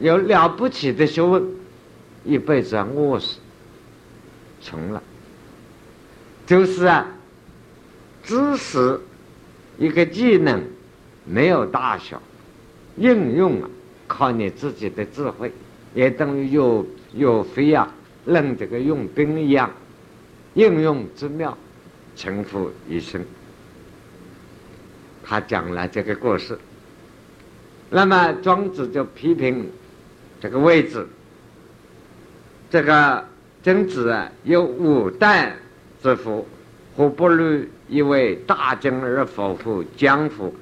[0.00, 1.44] 有了不起的学问，
[2.24, 3.36] 一辈子饿死，
[4.60, 5.02] 穷了。
[6.46, 7.06] 就是啊，
[8.24, 8.98] 知识
[9.78, 10.60] 一个技能
[11.24, 12.20] 没有大小，
[12.96, 13.70] 应用啊
[14.08, 15.52] 靠你自己的智慧，
[15.94, 17.94] 也等于有有飞啊。
[18.26, 19.70] 论这个用兵一样，
[20.54, 21.56] 应用之妙，
[22.16, 23.24] 成福一生。
[25.24, 26.58] 他讲了这个故事，
[27.88, 29.70] 那么庄子就批评
[30.40, 31.06] 这个位置，
[32.70, 33.24] 这个
[33.62, 35.54] 曾子啊，有五代
[36.02, 36.46] 之福，
[36.96, 40.54] 何不如一为大政而否乎江湖，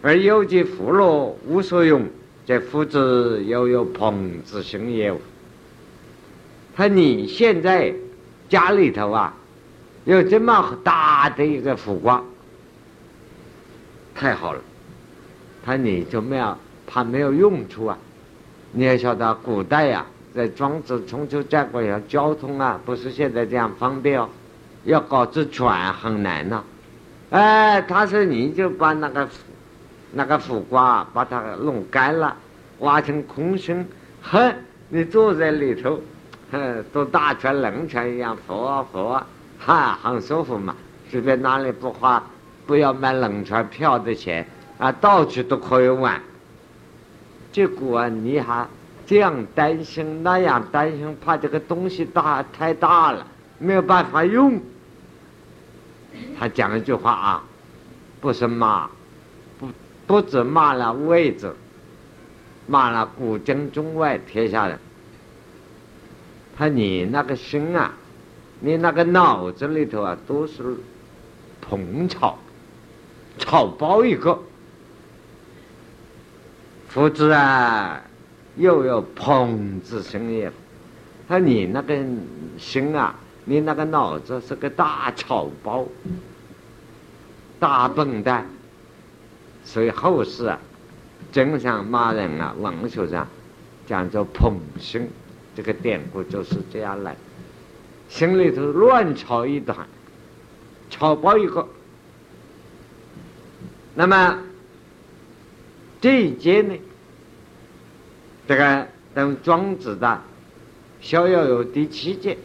[0.00, 2.06] 而有其福禄无所用，
[2.46, 5.14] 这夫子又有朋之心也。
[6.74, 7.92] 他你现在
[8.48, 9.34] 家里头啊，
[10.06, 12.24] 有这么大的一个福瓜，
[14.14, 14.60] 太好了。
[15.64, 16.56] 他你就没有
[16.86, 17.98] 怕没有用处啊？
[18.78, 20.04] 你要晓得，古代呀，
[20.34, 24.28] 在庄子、春秋战国呀，交通啊，不是现在这样方便哦。
[24.84, 26.62] 要搞只船很难呐。
[27.30, 29.26] 哎，他说你就把那个
[30.12, 32.36] 那个苦瓜把它弄干了，
[32.80, 33.82] 挖成空心，
[34.20, 34.54] 哼，
[34.90, 35.98] 你坐在里头。
[36.52, 39.26] 哼，都大船、冷船一样浮啊浮啊，
[39.58, 40.76] 哈，很舒服嘛。
[41.10, 42.22] 随便哪里不花，
[42.66, 44.46] 不要买冷船票的钱
[44.76, 46.20] 啊，到处都可以玩。
[47.56, 48.68] 结果，你还
[49.06, 53.26] 这样担心那样担心，怕这个东西大太大了，
[53.58, 54.60] 没有办法用。
[56.38, 57.44] 他讲一句话啊，
[58.20, 58.90] 不是骂，
[59.58, 59.68] 不
[60.06, 61.56] 不止骂了位子，
[62.66, 64.78] 骂了古今中外天下人。
[66.58, 67.94] 他你那个心啊，
[68.60, 70.76] 你那个脑子里头啊，都是
[71.62, 72.38] 蓬草，
[73.38, 74.38] 草包一个。
[76.88, 78.00] 夫子啊，
[78.56, 80.50] 又有蓬之心也。
[81.28, 81.98] 他你那个
[82.58, 83.14] 心啊，
[83.44, 85.86] 你那个脑子是个大草包，
[87.58, 88.46] 大笨蛋。
[89.64, 90.58] 所以后世啊，
[91.32, 93.26] 经常骂人啊，文学上
[93.86, 95.08] 讲做捧心。
[95.56, 97.16] 这个典故就是这样来，
[98.08, 99.86] 心里头乱吵一团，
[100.90, 101.66] 吵爆一个。
[103.94, 104.38] 那么
[106.06, 106.72] 这一节呢，
[108.46, 110.06] 这个等庄子的
[111.04, 112.38] 《逍遥游》第七节，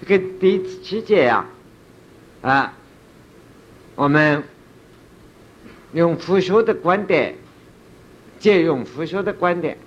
[0.00, 1.46] 这个第七节呀，
[2.42, 2.72] 啊，
[3.94, 4.42] 我们
[5.92, 7.36] 用佛学的观点，
[8.40, 9.78] 借用佛学的观点。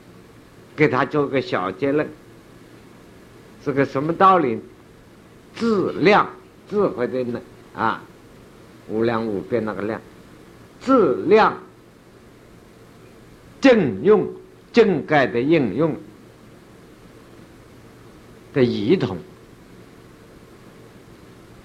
[0.77, 2.07] 给他做个小结论，
[3.61, 4.57] 是个什么道理？
[5.53, 6.29] 质量
[6.69, 7.41] 智慧的呢
[7.75, 8.01] 啊，
[8.87, 9.99] 无量无边那个量，
[10.79, 11.61] 质量
[13.63, 14.27] 正用
[14.73, 15.95] 正改的应用
[18.53, 19.17] 的异同，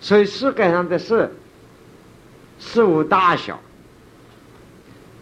[0.01, 1.28] 所以世界上的事
[2.61, 3.61] 事物大小，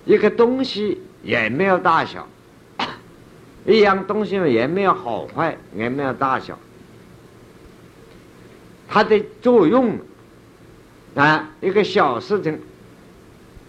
[0.05, 2.29] 一个东西也没有大小。
[3.65, 6.59] 一样东西也没有好坏，也没有大小，
[8.87, 9.99] 它的作用
[11.15, 12.61] 啊，一个小事情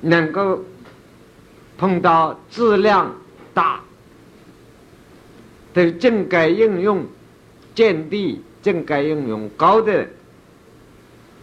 [0.02, 0.62] 能够
[1.78, 3.14] 碰到质量
[3.54, 3.80] 大
[5.74, 7.06] 的正该应用
[7.76, 10.10] 见地正该应用高的人，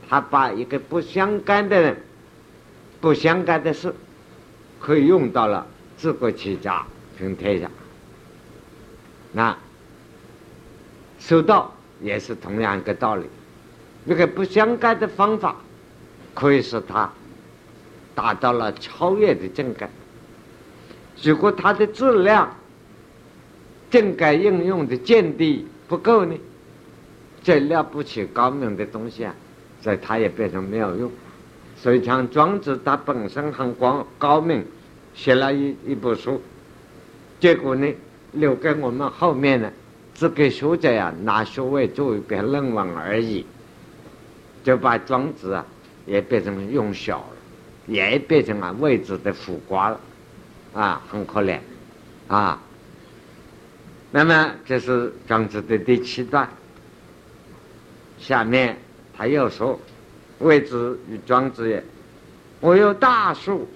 [0.09, 1.97] 他把一个不相干的人、
[3.01, 3.95] 不相干的事，
[4.81, 5.65] 可以用到了
[5.97, 6.85] 治国齐家
[7.17, 7.71] 平天下。
[9.33, 9.57] 那
[11.21, 11.73] 修道
[12.03, 13.25] 也是同样一个道理，
[14.05, 15.57] 那个不相干的方法，
[16.35, 17.11] 可以使他
[18.17, 19.89] 达到了超越的境界。
[21.23, 22.55] 如果它的质量、
[23.91, 26.35] 正感应用的见地不够呢，
[27.43, 29.35] 这了不起高明的东西啊，
[29.81, 31.11] 所以他也变成没有用。
[31.77, 34.65] 所以像庄子，他本身很光高明，
[35.15, 36.41] 写了一一部书，
[37.39, 37.87] 结果呢？
[38.33, 39.73] 留给我们后面的，
[40.13, 43.47] 只给学者呀拿学位做一篇论文而已，
[44.65, 45.65] 就把庄子啊
[46.05, 47.37] 也变成用小了，
[47.87, 50.01] 也变成了位置的苦瓜了，
[50.75, 51.59] 啊，很可怜，
[52.29, 52.61] 啊。
[54.11, 56.49] 那么这是庄子的第七段，
[58.19, 58.79] 下面
[59.17, 59.81] 他又说，
[60.39, 61.83] 谓之与庄子也
[62.61, 63.69] 我有大树，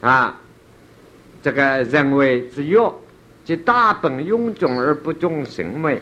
[0.00, 0.40] 啊，
[1.42, 2.94] 这个人为之乐，
[3.44, 6.00] 即大本臃肿而不重行为，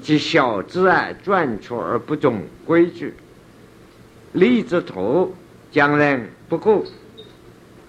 [0.00, 3.14] 即小之爱转出而不重规矩。
[4.32, 5.34] 立之徒
[5.72, 6.86] 将人不顾，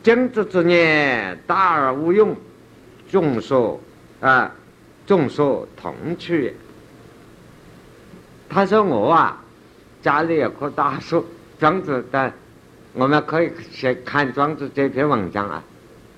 [0.04, 2.36] 经之之念大而无用，
[3.10, 3.80] 众所
[4.20, 4.52] 啊，
[5.06, 6.56] 众所同去。
[8.50, 9.42] 他说我啊，
[10.02, 11.26] 家里有棵大树，
[11.60, 12.34] 庄子的，
[12.94, 15.64] 我们可以先看庄子这篇文章啊，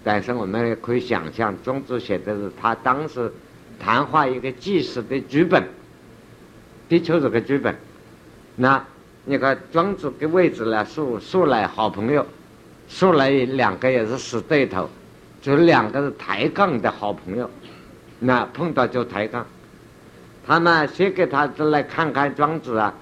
[0.03, 3.31] 但是我们也可以想象，庄子写的是他当时
[3.79, 5.63] 谈话一个记事的剧本，
[6.87, 7.75] 的确是个剧本。
[8.55, 8.83] 那
[9.25, 12.25] 你看庄子跟魏子呢，素素来好朋友，
[12.93, 14.87] 说来两个也是死对头，
[15.41, 17.49] 就两个是抬杠的好朋友，
[18.19, 19.43] 那碰到就抬杠。
[20.45, 22.93] 他们写给他来看看庄子啊，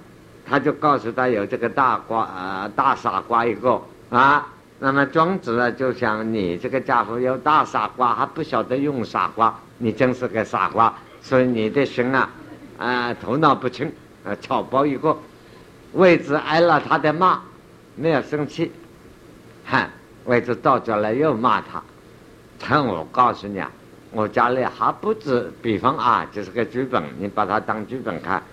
[0.47, 4.47] 他就告诉他有这个大瓜啊大傻瓜一个啊，
[4.79, 12.29] 那么庄子呢就想你这个家伙有大傻瓜还不晓得用傻瓜，你真是个傻瓜，所以你的心啊
[12.77, 13.91] 啊头脑不清
[14.23, 15.17] 啊草包一个，
[15.91, 17.41] 位置挨了他的骂，
[17.97, 18.71] 没有生气，
[19.65, 19.89] 哈，
[20.25, 21.81] 外头到家来又骂他，
[22.59, 23.71] 看我告诉你啊。
[24.13, 28.43] 我家里还不止，比方啊，就是个剧本，你把它当剧本看。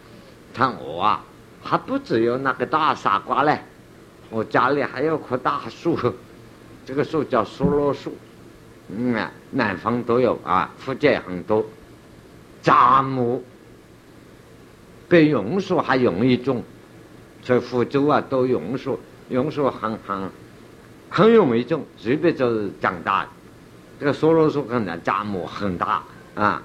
[0.55, 1.25] 看我啊，
[1.63, 3.61] 还不只有那个大傻瓜嘞，
[4.31, 5.99] 我家里还有棵大树，
[6.87, 8.17] 这个树叫梭罗树，
[8.89, 11.67] 嗯啊，南方都有啊，福建很多。
[12.63, 13.43] 杂木
[15.09, 16.63] 比榕树还容易种，
[17.43, 18.99] 所以福州啊都榕树，
[19.29, 20.31] 榕树很很
[21.11, 23.27] 很容易种，随便就是长大。
[24.01, 26.03] 这个梭罗树很大，蚱蜢很大
[26.37, 26.63] 啊，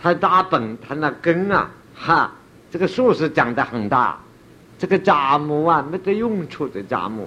[0.00, 2.32] 它大本，它那根啊，哈，
[2.70, 4.18] 这个树是长得很大，
[4.78, 7.26] 这个蚱蜢啊没得用处的蚱蜢，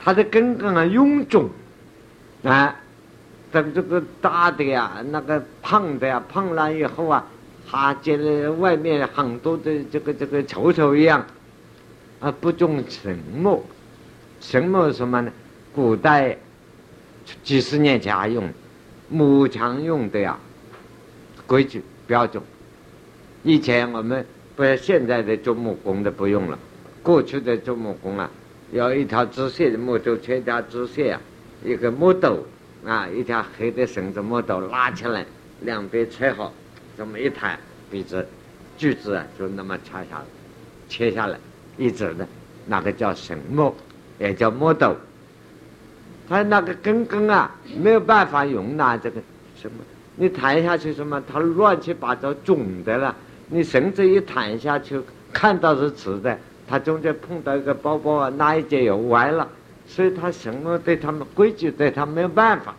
[0.00, 1.48] 它的根根啊臃肿，
[2.42, 2.74] 啊，
[3.52, 7.24] 等这个大的呀，那个胖的呀，胖了以后啊，
[7.70, 11.24] 它觉得外面很多的这个这个球球一样，
[12.18, 13.64] 啊，不种沉默，
[14.40, 15.32] 什么什么呢？
[15.74, 16.36] 古代。
[17.42, 18.48] 几十年前还用
[19.08, 20.38] 木墙用的呀，
[21.44, 22.40] 规矩标准。
[23.42, 24.24] 以前我们
[24.54, 26.56] 不是现在的做木工的不用了，
[27.02, 28.30] 过去的做木工啊，
[28.70, 31.20] 有一条直线的木头，全条直线啊，
[31.64, 32.46] 一个木斗
[32.84, 35.26] 啊，一条黑的绳子木斗拉起来，
[35.62, 36.52] 两边切好，
[36.96, 37.58] 这么一抬，
[37.90, 38.24] 笔子
[38.78, 40.24] 锯子啊就那么插下来，
[40.88, 41.36] 切下来
[41.76, 42.28] 一直的，
[42.66, 43.74] 那个叫绳木，
[44.18, 44.96] 也叫木斗。
[46.28, 49.20] 它那个根根啊，没有办法容纳这个
[49.56, 49.76] 什么，
[50.16, 53.14] 你弹下去什么，它乱七八糟肿的了。
[53.48, 55.00] 你绳子一弹下去，
[55.32, 56.36] 看到是直的，
[56.66, 59.48] 它中间碰到一个包包啊，那一节又歪了，
[59.86, 62.74] 所以它什么对他们规矩对他没有办法。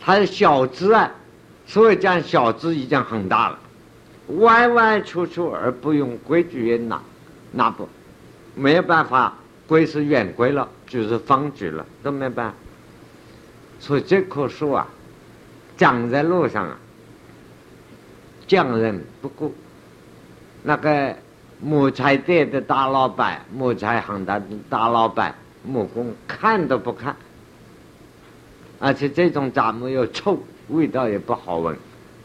[0.00, 1.08] 它小枝啊，
[1.66, 3.58] 所以讲小枝已经很大了，
[4.38, 7.00] 歪歪曲曲而不用规矩也拿，
[7.52, 7.88] 那不
[8.56, 9.36] 没有办法。
[9.70, 12.52] 规是圆规了，就是方矩了，都没办。
[13.78, 14.84] 所以这棵树啊，
[15.76, 16.76] 长在路上啊，
[18.48, 19.54] 匠人不顾。
[20.64, 21.14] 那个
[21.60, 27.14] 木材店的大老板，木材行的大老板，木工看都不看。
[28.80, 30.36] 而且这种杂木又臭，
[30.70, 31.76] 味道也不好闻，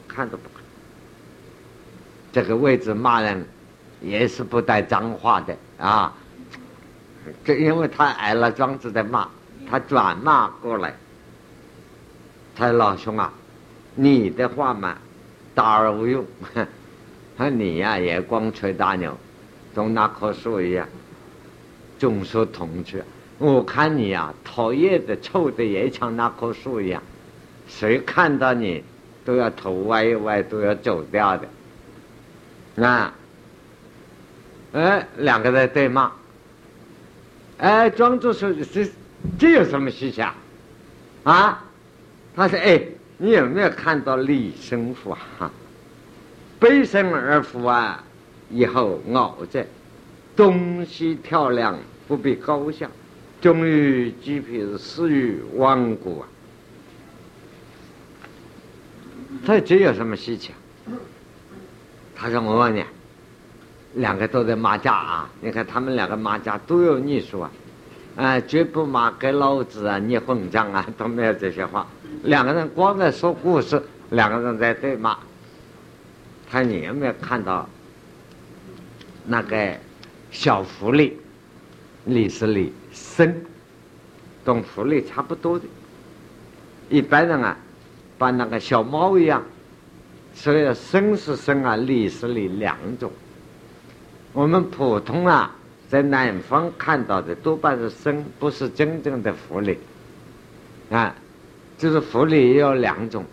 [0.08, 0.64] 看都不看。
[2.34, 3.46] 这个位置骂人，
[4.02, 6.12] 也是不带脏话的啊。
[7.44, 9.28] 这因为他挨了庄子的骂，
[9.70, 10.94] 他转骂过来。
[12.56, 13.34] 他说：“老兄啊，
[13.96, 14.98] 你的话嘛，
[15.54, 16.26] 大而无用。
[17.38, 19.18] 他说你呀，也光吹大牛，
[19.74, 20.88] 同那棵树一样，
[22.00, 23.04] 众说同去。
[23.38, 27.04] 我看你呀，讨厌的、臭的，也像那棵树一样。
[27.68, 28.84] 谁看到你，
[29.26, 31.48] 都要头歪一歪，都要走掉的。
[32.76, 33.12] 那，
[34.74, 36.12] 哎，两个在对骂。”
[37.58, 38.86] 哎，庄子说：“这
[39.40, 40.22] 这有什么稀奇？
[40.22, 40.36] 啊？”
[41.24, 41.64] 啊
[42.36, 42.82] 他说：“哎，
[43.18, 45.52] 你有没有看到李生父啊？
[46.60, 48.04] 背身而伏啊，
[48.50, 49.66] 以后熬着，
[50.36, 52.90] 东西跳梁不必高下，
[53.40, 56.28] 终于几是死于亡国啊！”
[59.48, 60.92] 他：“这有什么稀奇啊？”
[62.16, 62.84] 他说：“我问你。”
[63.96, 65.30] 两个都在骂架啊！
[65.42, 67.52] 你看他们两个骂架都有艺术啊，
[68.18, 69.98] 啊，绝不骂给老子啊！
[69.98, 70.86] 你混账啊！
[70.98, 71.88] 都没有这些话。
[72.24, 75.18] 两个人光在说故事，两个人在对骂。
[76.50, 77.68] 他你有没有看到
[79.26, 79.74] 那个
[80.30, 81.14] 小狐狸？
[82.06, 83.34] 李是理，生，
[84.44, 85.66] 同福利差不多的。
[86.90, 87.58] 一般人啊，
[88.18, 89.42] 把那个小猫一样，
[90.34, 93.12] 所以生是生啊，理是理两种。
[94.36, 95.50] 我们普通啊，
[95.88, 99.80] 在南方看到的多半是生，不是真正的福利。
[100.92, 101.16] 啊，
[101.78, 103.24] 就是福利也有两种，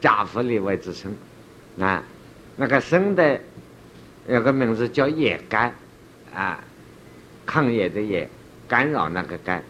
[0.00, 1.14] 假福利为之生。
[1.78, 2.02] 啊，
[2.56, 3.38] 那个生的
[4.26, 5.70] 有个名字叫野干，
[6.34, 6.58] 啊，
[7.44, 8.26] 抗野的野，
[8.66, 9.62] 干扰那个干。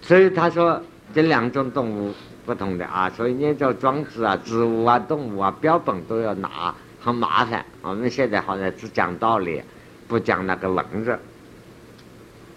[0.00, 0.82] 所以他说。
[1.14, 2.12] 这两种动物
[2.44, 6.74] 不同的啊，所以念叫庄子啊，植物啊、动物啊，标本都要拿，
[7.06, 7.64] 很麻烦。
[7.82, 9.62] 我们现在好像只讲道理，
[10.08, 11.16] 不讲那个文字。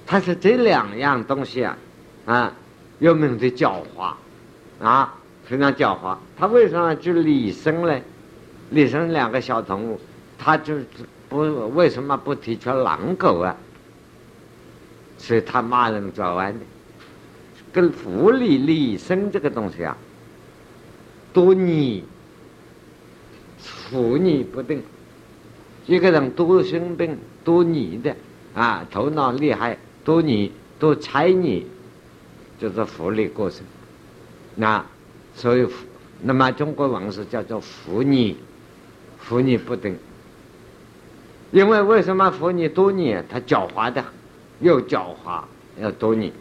[0.07, 1.77] 他说这两样东西啊，
[2.25, 2.51] 啊，
[2.97, 4.11] 有名的狡猾，
[4.83, 5.13] 啊，
[5.45, 6.17] 非常狡猾。
[6.35, 8.01] 他为什么就李生呢？
[8.71, 9.99] 李生两个小动物，
[10.35, 10.73] 他就
[11.29, 11.37] 不
[11.75, 13.55] 为什么不提出狼狗啊？
[15.19, 16.59] 所以他骂人转弯的。
[17.71, 19.95] 跟福利利生这个东西啊，
[21.31, 22.03] 多逆，
[23.61, 24.81] 福逆不定。
[25.85, 28.15] 一个人多生病、多逆的
[28.53, 31.65] 啊，头脑厉害、多逆、多猜逆，
[32.59, 33.61] 就是福利过程。
[34.55, 34.85] 那
[35.35, 35.67] 所以，
[36.21, 38.37] 那么中国文是叫做福逆，
[39.17, 39.97] 福逆不定。
[41.51, 43.17] 因为为什么福逆多逆？
[43.27, 44.03] 他狡猾的，
[44.59, 45.41] 又狡猾
[45.81, 46.31] 又多逆。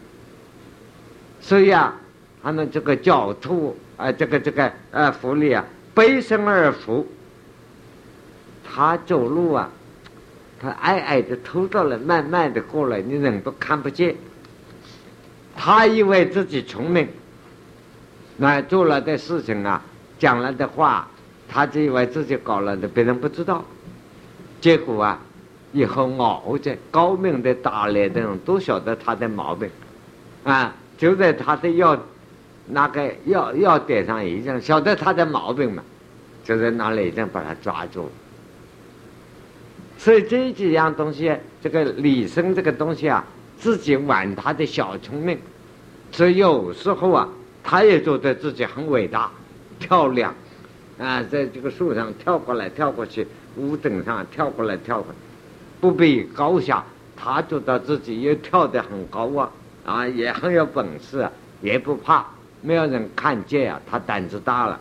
[1.41, 1.99] 所以啊，
[2.43, 7.07] 他们这个狡兔啊，这个这个呃，狐狸啊，背身而伏。
[8.63, 9.69] 他走路啊，
[10.61, 14.15] 他矮矮的偷到了，慢慢的过来，你人都看不见。
[15.55, 17.07] 他以为自己聪明，
[18.37, 19.81] 那做了的事情啊，
[20.17, 21.07] 讲了的话，
[21.47, 23.65] 他就以为自己搞了的，别人不知道。
[24.61, 25.19] 结果啊，
[25.73, 29.69] 以后熬着高明的打猎的人都晓得他的毛病，
[30.43, 30.73] 啊。
[30.99, 31.97] 就在他的药，
[32.69, 35.83] 那个药药点上已经晓得他的毛病嘛，
[36.43, 38.09] 就在那里已经把他抓住。
[39.97, 43.25] 所以这几样东西，这个李生这个东西啊，
[43.57, 45.37] 自己玩他的小聪明，
[46.11, 47.27] 所以有时候啊，
[47.63, 49.29] 他也觉得自己很伟大、
[49.79, 50.33] 漂亮，
[50.97, 55.13] 啊，在这个树上跳过来跳过去，屋顶上跳过来跳过，
[55.81, 56.83] 不比高下，
[57.15, 59.51] 他觉得自己也跳得很高啊。
[59.85, 61.27] 啊，也很有本事，
[61.61, 62.23] 也不怕，
[62.61, 64.79] 没有人看见啊，他胆子大了。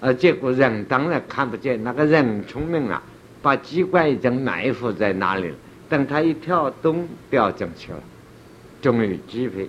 [0.00, 3.02] 而结果人当然看不见，那个人聪明啊，
[3.40, 5.56] 把机关已经埋伏在那里了。
[5.88, 7.98] 等他一跳，咚掉进去了，
[8.82, 9.68] 终于击飞，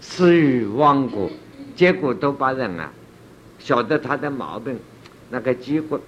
[0.00, 1.30] 死于亡国。
[1.76, 2.90] 结果都把人啊，
[3.58, 4.78] 晓得他的毛病，
[5.30, 6.00] 那个机关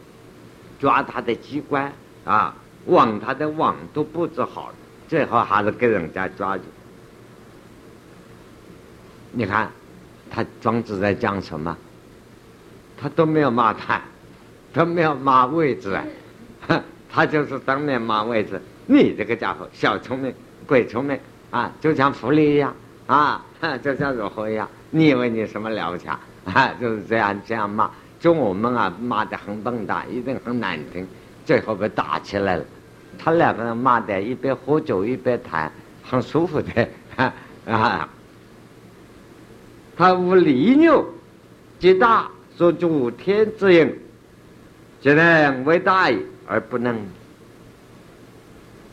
[0.81, 1.93] 抓他的机关
[2.25, 2.55] 啊，
[2.87, 4.75] 网他的网都布置好了，
[5.09, 6.65] 最后还是给人家抓住。
[9.31, 9.71] 你看，
[10.35, 11.77] 他庄子在讲什么？
[12.97, 14.01] 他都没有骂他，
[14.73, 16.05] 都没有骂位置啊，
[17.11, 18.61] 他就是当面骂位置。
[18.87, 20.33] 你这个家伙，小聪明，
[20.67, 21.19] 鬼聪明
[21.51, 22.75] 啊，就像狐狸一样
[23.07, 23.45] 啊，
[23.85, 24.69] 就像如何一样？
[24.91, 26.21] 你以为你什么了不起啊？
[26.81, 31.07] 就是这样这样骂，就我们啊骂的很笨蛋，一定很难听，
[31.45, 32.65] 最后被打起来了。
[33.19, 35.71] 他两个人骂的，一边喝酒一边谈，
[36.03, 36.89] 很舒服的
[37.67, 38.09] 啊。
[40.03, 41.07] 他无利牛，
[41.79, 43.97] 极大所主天之应，
[45.01, 46.11] 只能为大
[46.45, 46.99] 而不能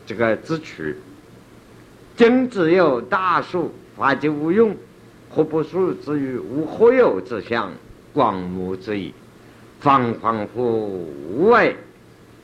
[0.06, 0.94] 这个自取。
[2.16, 4.72] 今只有大树，法即无用，
[5.28, 7.72] 何不树之于无何有之象，
[8.12, 9.12] 广目之意，
[9.80, 10.62] 方恍乎
[11.28, 11.74] 无外，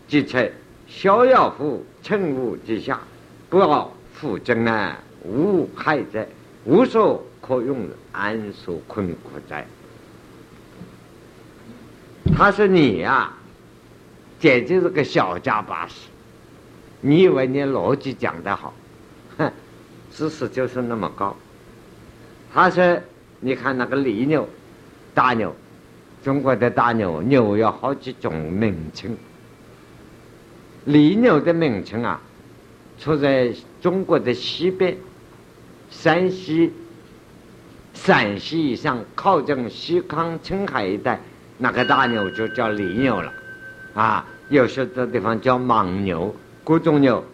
[0.09, 0.53] 即且
[0.89, 2.99] 逍遥乎乘物之下，
[3.49, 4.97] 不傲复真呢？
[5.25, 6.27] 无害者，
[6.65, 7.25] 无所。
[7.47, 9.67] 可用安所困苦在。
[12.37, 13.33] 他说：“你呀，
[14.41, 16.09] 简直是个小家巴士。
[17.01, 18.75] 你以为你逻辑讲得好？
[19.39, 19.53] 哼，
[20.13, 21.37] 知识就是那么高。”
[22.53, 23.01] 他说
[23.39, 24.49] ：“你看那个犁牛，
[25.15, 25.55] 大牛，
[26.25, 29.17] 中国的大牛，牛有好几种名称。
[30.85, 32.21] 犁牛的名称啊，
[32.99, 34.97] 出在中国的西边，
[35.91, 36.73] 山西。”
[37.97, 41.19] 陕西以上靠近西康、青海一带，
[41.59, 43.33] 那个大牛就叫犁牛了，
[43.95, 46.33] 啊，有些的地方叫莽牛，
[46.63, 47.25] 各种牛，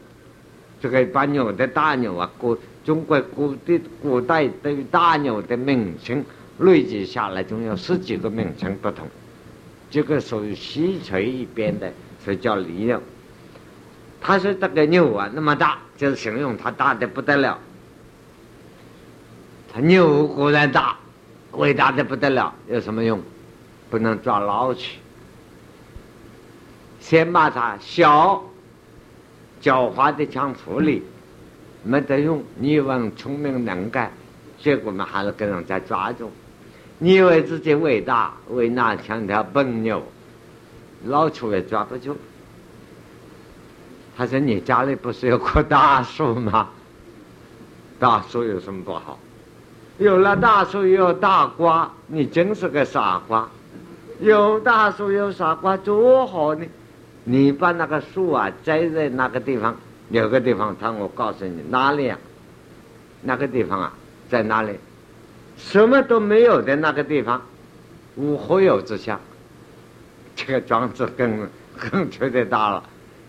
[0.81, 6.25] 这个把牛的大牛啊，古中国古的古代对于大牛的名称
[6.61, 9.07] 累积下来，总有十几个名称不同，
[9.91, 11.93] 这个属于西陲一边的，
[12.25, 13.03] 所以叫犁牛。
[14.21, 17.59] 他说这个牛啊那么大，就是形容它大的不得了。
[19.73, 20.97] 他牛固然大，
[21.53, 23.21] 伟大的不得了，有什么用？
[23.89, 24.99] 不能抓老去。
[27.01, 28.45] 先把它小、
[29.63, 31.03] 狡猾的强处理，
[31.83, 32.45] 没得用。
[32.57, 34.13] 你以为聪明能干，
[34.59, 36.31] 结果嘛还是给人家抓住。
[36.99, 40.03] 你以为自己伟大，为那像条笨牛，
[41.05, 42.17] 老鼠也抓不住。
[44.17, 46.69] 他说：“你家里不是有棵大树吗？
[47.99, 49.19] 大树有什么不好？
[49.99, 53.49] 有了大树有大瓜，你真是个傻瓜。
[54.21, 56.65] 有大树有傻瓜多好呢！
[57.25, 59.77] 你把那个树啊栽在那个地方，
[60.11, 62.19] 有个地方，他我告诉你哪里啊？
[63.21, 63.93] 那个地方啊，
[64.29, 64.73] 在哪里？
[65.57, 67.43] 什么都没有的那个地方，
[68.17, 69.19] 无何有之下。
[70.35, 72.83] 这个庄子更更吹得大了。”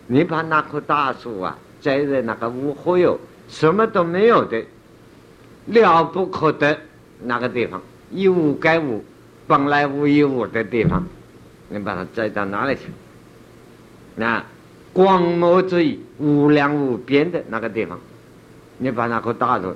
[0.06, 4.62] 你把那棵大树啊栽在那个无何有、什么都没有的
[5.66, 6.78] 了不可得
[7.22, 9.04] 那个地方，一无该无、
[9.46, 11.06] 本来无一物的地方，
[11.68, 12.82] 你把它栽到哪里去？
[14.16, 14.44] 那
[14.92, 17.98] 广袤之意、无量无边的那个地方，
[18.78, 19.74] 你把那棵大树，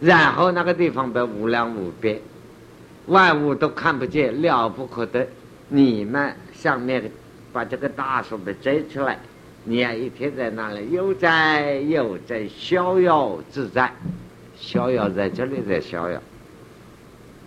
[0.00, 2.20] 然后那个地方被无量无边，
[3.06, 5.26] 万物都看不见，了不可得。
[5.68, 7.10] 你们下面
[7.52, 9.18] 把这个大树给摘出来。
[9.64, 13.90] 你呀，一天在那里悠哉悠哉，逍遥自在，
[14.58, 16.20] 逍遥在这里在逍遥，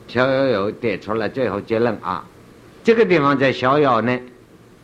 [0.08, 2.26] 逍遥又得出了最后结论啊！
[2.84, 4.20] 这个地方在逍遥呢，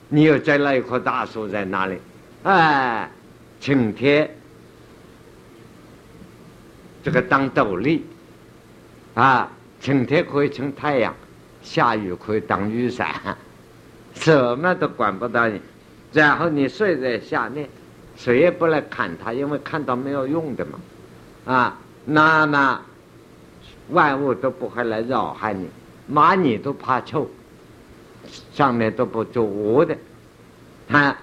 [0.09, 1.97] 你又栽了一棵大树在那里，
[2.43, 3.09] 哎，
[3.59, 4.29] 晴天
[7.03, 8.05] 这个当斗笠
[9.13, 11.13] 啊，晴天可以成太阳，
[11.61, 13.37] 下雨可以当雨伞，
[14.15, 15.61] 什么都管不到你。
[16.13, 17.69] 然后你睡在下面，
[18.17, 20.79] 谁也不来砍它，因为看到没有用的嘛，
[21.45, 22.81] 啊，那么
[23.89, 25.67] 万物都不会来扰害你，
[26.11, 27.29] 蚂蚁都怕臭，
[28.53, 29.95] 上面都不做窝的，
[30.89, 31.17] 啊，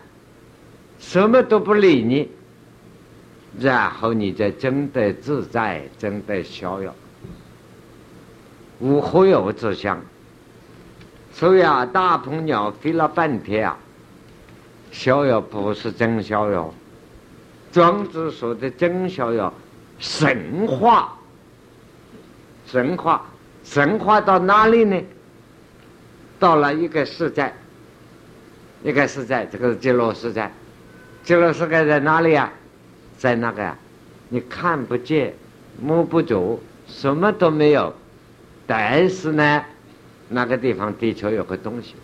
[0.99, 2.29] 什么都不理你，
[3.59, 6.95] 然后你就真的自在，真的逍遥，
[8.79, 10.01] 无何有之相。
[11.33, 13.77] 所以啊，大鹏鸟飞了半天啊。
[14.91, 16.73] 逍遥不是真逍遥，
[17.71, 19.53] 庄子说的真逍遥，
[19.99, 21.17] 神话，
[22.67, 23.27] 神话，
[23.65, 25.03] 神话到哪里呢？
[26.39, 27.53] 到了一个时代，
[28.85, 30.53] 一个时代，这个是极乐时代，
[31.25, 32.53] 极乐世界在哪里啊？
[33.19, 33.77] 在那个呀，
[34.29, 35.35] 你看不见，
[35.81, 37.93] 摸不着，什么都没有，
[38.69, 39.65] 但是呢，
[40.29, 41.95] 那个地方地球有个东西。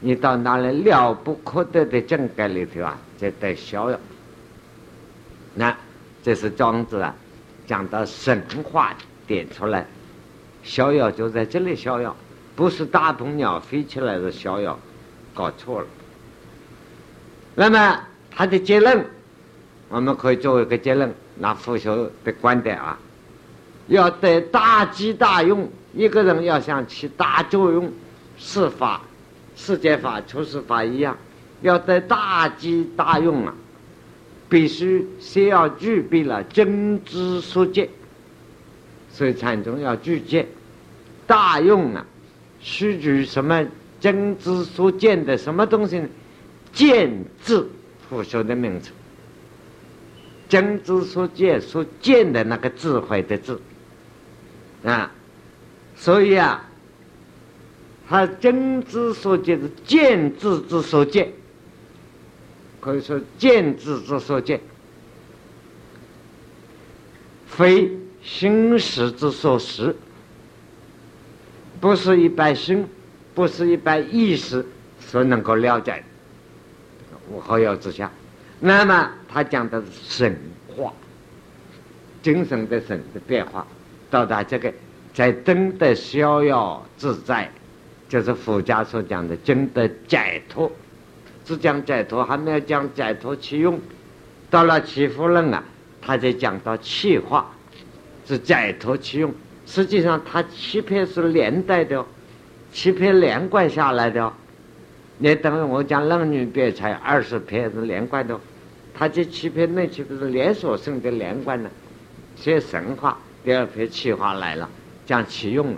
[0.00, 4.00] 你到那里了不可得的境界里头啊，才得逍遥。
[5.54, 5.76] 那
[6.22, 7.14] 这是庄子啊，
[7.66, 8.94] 讲到神话
[9.26, 9.86] 点出来，
[10.62, 12.14] 逍遥就在这里逍遥，
[12.54, 14.78] 不是大鹏鸟飞起来的逍遥，
[15.34, 15.86] 搞错了。
[17.54, 18.00] 那么
[18.30, 19.04] 他的结论，
[19.88, 21.94] 我们可以作为一个结论，拿佛学
[22.24, 22.98] 的观点啊，
[23.88, 27.92] 要得大机大用，一个人要想起大作用，
[28.38, 29.00] 是法。
[29.56, 31.14] 世界法、出世法一样，
[31.60, 33.54] 要得大机大用啊，
[34.50, 37.88] 必须先要具备了真知所见，
[39.10, 40.46] 所以禅宗要具见
[41.26, 42.04] 大用啊，
[42.60, 43.64] 须具什么
[44.00, 46.08] 真知所见的什么东西呢？
[46.72, 47.70] 见字，
[48.08, 48.90] 佛说的名词，
[50.48, 53.56] 真知所见所见的那个智慧的智
[54.84, 55.10] 啊，
[55.96, 56.66] 所以啊。
[58.08, 61.32] 他真知所见是见智之所见，
[62.80, 64.58] 可以说见字之所见，
[67.46, 67.90] 非
[68.22, 69.94] 心识之所识，
[71.80, 72.86] 不是一般心，
[73.34, 74.64] 不是一般意识
[74.98, 76.04] 所能够了解的，
[77.30, 78.10] 无何有之下。
[78.58, 80.38] 那么他讲的是神
[80.74, 80.92] 化，
[82.22, 83.66] 精神的神的变化，
[84.10, 84.72] 到达这个
[85.12, 87.50] 在真的逍遥自在。
[88.08, 90.68] 就是佛家所讲的真的解脱，
[91.50, 93.80] 只讲解脱，还没有讲解脱其用。
[94.48, 95.60] 到了齐夫人啊，
[96.00, 97.50] 他才讲到气化，
[98.24, 99.34] 是解脱其用。
[99.66, 102.06] 实际上，他七篇是连带的，
[102.72, 104.32] 七篇连贯下来的。
[105.18, 108.38] 你等于我讲《论语》别才二十篇是连贯的，
[108.94, 111.68] 他这七篇那岂不是连锁性的连贯的。
[112.36, 114.68] 先神话，第二篇气化来了，
[115.04, 115.76] 讲其用了。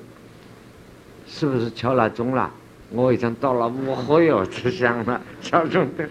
[1.26, 2.52] 是不是敲了钟了？
[2.94, 6.04] 我已经到了无何有之乡了，小兄弟。